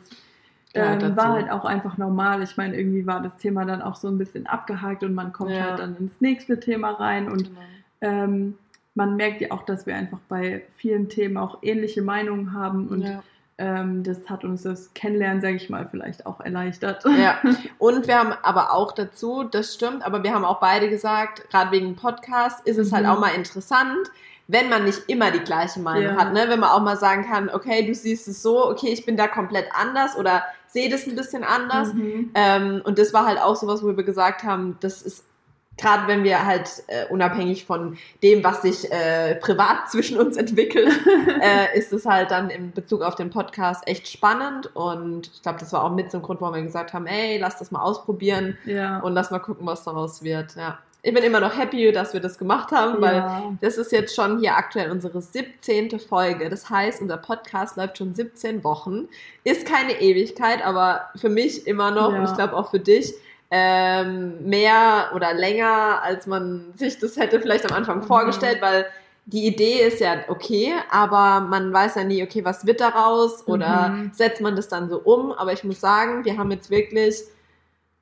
[0.75, 2.43] ja, ähm, war halt auch einfach normal.
[2.43, 5.51] Ich meine, irgendwie war das Thema dann auch so ein bisschen abgehakt und man kommt
[5.51, 5.71] ja.
[5.71, 7.61] halt dann ins nächste Thema rein und genau.
[8.03, 8.59] ähm,
[8.95, 13.03] man merkt ja auch, dass wir einfach bei vielen Themen auch ähnliche Meinungen haben und
[13.03, 13.23] ja.
[13.59, 17.05] ähm, das hat uns das Kennenlernen, sage ich mal, vielleicht auch erleichtert.
[17.05, 17.39] Ja,
[17.79, 21.73] und wir haben aber auch dazu, das stimmt, aber wir haben auch beide gesagt, gerade
[21.73, 23.09] wegen Podcast ist es halt mhm.
[23.09, 24.11] halt auch mal interessant,
[24.51, 26.17] wenn man nicht immer die gleiche Meinung ja.
[26.17, 26.47] hat, ne?
[26.49, 29.29] wenn man auch mal sagen kann, okay, du siehst es so, okay, ich bin da
[29.29, 31.95] komplett anders oder sehe das ein bisschen anders.
[31.95, 32.31] Mhm.
[32.35, 35.25] Ähm, und das war halt auch sowas, wo wir gesagt haben, das ist
[35.77, 40.93] gerade wenn wir halt äh, unabhängig von dem, was sich äh, privat zwischen uns entwickelt,
[41.41, 45.59] äh, ist es halt dann in Bezug auf den Podcast echt spannend und ich glaube,
[45.59, 47.81] das war auch mit so ein Grund, warum wir gesagt haben, ey, lass das mal
[47.81, 48.99] ausprobieren ja.
[48.99, 50.55] und lass mal gucken, was daraus wird.
[50.57, 53.53] Ja ich bin immer noch happy, dass wir das gemacht haben, weil ja.
[53.61, 55.99] das ist jetzt schon hier aktuell unsere 17.
[55.99, 56.51] Folge.
[56.51, 59.09] Das heißt, unser Podcast läuft schon 17 Wochen.
[59.45, 62.19] Ist keine Ewigkeit, aber für mich immer noch ja.
[62.19, 63.15] und ich glaube auch für dich
[63.51, 68.05] ähm, mehr oder länger, als man sich das hätte vielleicht am Anfang mhm.
[68.05, 68.87] vorgestellt, weil
[69.27, 73.89] die Idee ist ja okay, aber man weiß ja nie, okay, was wird daraus oder
[73.89, 74.11] mhm.
[74.13, 75.33] setzt man das dann so um.
[75.33, 77.17] Aber ich muss sagen, wir haben jetzt wirklich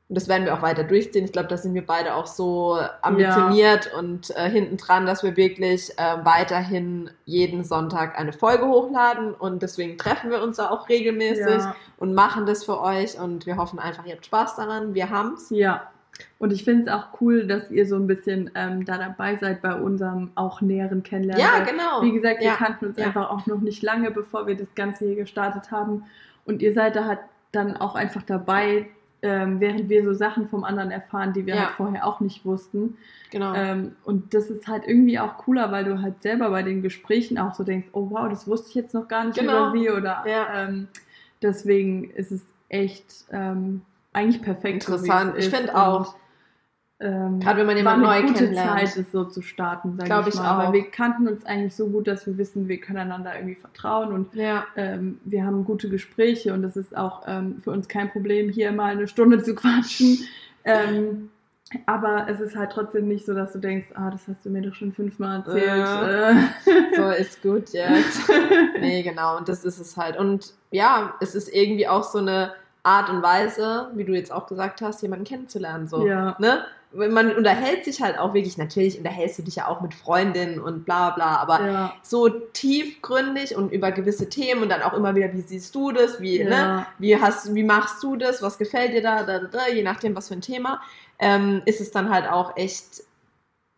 [0.08, 1.26] und das werden wir auch weiter durchziehen.
[1.26, 3.98] Ich glaube, da sind wir beide auch so ambitioniert ja.
[3.98, 9.34] und äh, hinten dran, dass wir wirklich äh, weiterhin jeden Sonntag eine Folge hochladen.
[9.34, 11.76] Und deswegen treffen wir uns da auch regelmäßig ja.
[11.98, 13.20] und machen das für euch.
[13.20, 14.94] Und wir hoffen einfach, ihr habt Spaß daran.
[14.94, 15.50] Wir haben's.
[15.50, 15.90] Ja.
[16.38, 19.60] Und ich finde es auch cool, dass ihr so ein bisschen ähm, da dabei seid
[19.60, 21.44] bei unserem auch näheren Kennenlernen.
[21.44, 22.00] Ja, genau.
[22.00, 22.54] Wie gesagt, wir ja.
[22.54, 26.04] kannten uns einfach auch noch nicht lange, bevor wir das Ganze hier gestartet haben.
[26.46, 27.20] Und ihr seid da halt
[27.52, 28.88] dann auch einfach dabei,
[29.22, 31.66] ähm, während wir so Sachen vom anderen erfahren, die wir ja.
[31.66, 32.96] halt vorher auch nicht wussten.
[33.30, 33.54] Genau.
[33.54, 37.38] Ähm, und das ist halt irgendwie auch cooler, weil du halt selber bei den Gesprächen
[37.38, 39.70] auch so denkst, oh wow, das wusste ich jetzt noch gar nicht genau.
[39.70, 40.64] über sie oder ja.
[40.64, 40.88] ähm,
[41.42, 44.86] deswegen ist es echt ähm, eigentlich perfekt.
[44.86, 45.32] Interessant.
[45.32, 46.14] So ich finde auch.
[47.00, 48.80] Ähm, Gerade wenn man jemanden neu gute kennenlernt.
[48.80, 50.54] Zeit, es so zu starten, sage ich, ich mal.
[50.54, 50.66] Auch.
[50.66, 54.12] Weil wir kannten uns eigentlich so gut, dass wir wissen, wir können einander irgendwie vertrauen
[54.12, 54.66] und ja.
[54.74, 58.72] ähm, wir haben gute Gespräche und das ist auch ähm, für uns kein Problem, hier
[58.72, 60.18] mal eine Stunde zu quatschen.
[60.64, 61.30] Ähm,
[61.86, 64.62] aber es ist halt trotzdem nicht so, dass du denkst, ah, das hast du mir
[64.62, 66.46] doch schon fünfmal erzählt.
[66.66, 66.96] Äh.
[66.96, 68.28] so ist gut jetzt.
[68.80, 69.36] nee, genau.
[69.36, 70.16] Und das ist es halt.
[70.16, 74.46] Und ja, es ist irgendwie auch so eine Art und Weise, wie du jetzt auch
[74.46, 75.86] gesagt hast, jemanden kennenzulernen.
[75.86, 76.36] So, ja.
[76.38, 76.64] ne?
[76.92, 80.84] Man unterhält sich halt auch wirklich, natürlich unterhältst du dich ja auch mit Freundinnen und
[80.84, 81.94] bla bla, aber ja.
[82.02, 86.20] so tiefgründig und über gewisse Themen und dann auch immer wieder, wie siehst du das,
[86.20, 86.48] wie, ja.
[86.48, 90.16] ne, wie hast, wie machst du das, was gefällt dir da, da, da, je nachdem,
[90.16, 90.80] was für ein Thema,
[91.18, 93.02] ähm, ist es dann halt auch echt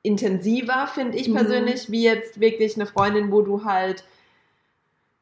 [0.02, 1.34] intensiver, finde ich mhm.
[1.34, 1.92] persönlich, mhm.
[1.92, 4.04] wie jetzt wirklich eine Freundin, wo du halt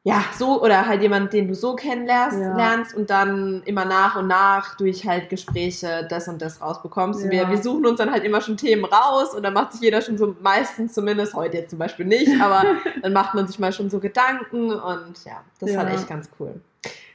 [0.09, 2.55] ja, so, oder halt jemand, den du so kennenlernst ja.
[2.55, 7.25] lernst und dann immer nach und nach durch halt Gespräche das und das rausbekommst.
[7.25, 7.31] Ja.
[7.31, 10.01] Wir, wir suchen uns dann halt immer schon Themen raus und dann macht sich jeder
[10.01, 12.63] schon so meistens zumindest, heute jetzt zum Beispiel nicht, aber
[13.01, 15.75] dann macht man sich mal schon so Gedanken und ja, das ja.
[15.75, 16.59] ist halt echt ganz cool.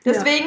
[0.04, 0.46] Deswegen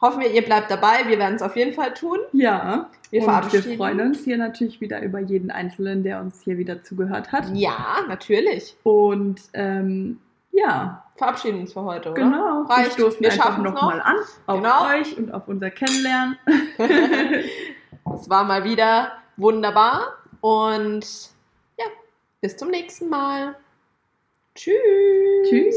[0.00, 1.08] hoffen wir, ihr bleibt dabei.
[1.08, 2.18] Wir werden es auf jeden Fall tun.
[2.32, 2.90] Ja.
[3.10, 6.82] Wir, und wir freuen uns hier natürlich wieder über jeden Einzelnen, der uns hier wieder
[6.82, 7.46] zugehört hat.
[7.54, 8.76] Ja, natürlich.
[8.82, 10.18] Und ähm,
[10.52, 11.03] ja.
[11.16, 12.22] Verabschieden uns für heute, oder?
[12.22, 12.62] Genau.
[12.62, 12.98] Reicht.
[12.98, 14.04] Wir, wir schaffen nochmal noch.
[14.04, 14.88] an auf genau.
[14.88, 16.38] euch und auf unser Kennenlernen.
[18.04, 21.06] das war mal wieder wunderbar und
[21.78, 21.84] ja,
[22.40, 23.54] bis zum nächsten Mal.
[24.54, 24.74] Tschüss.
[25.48, 25.76] Tschüss.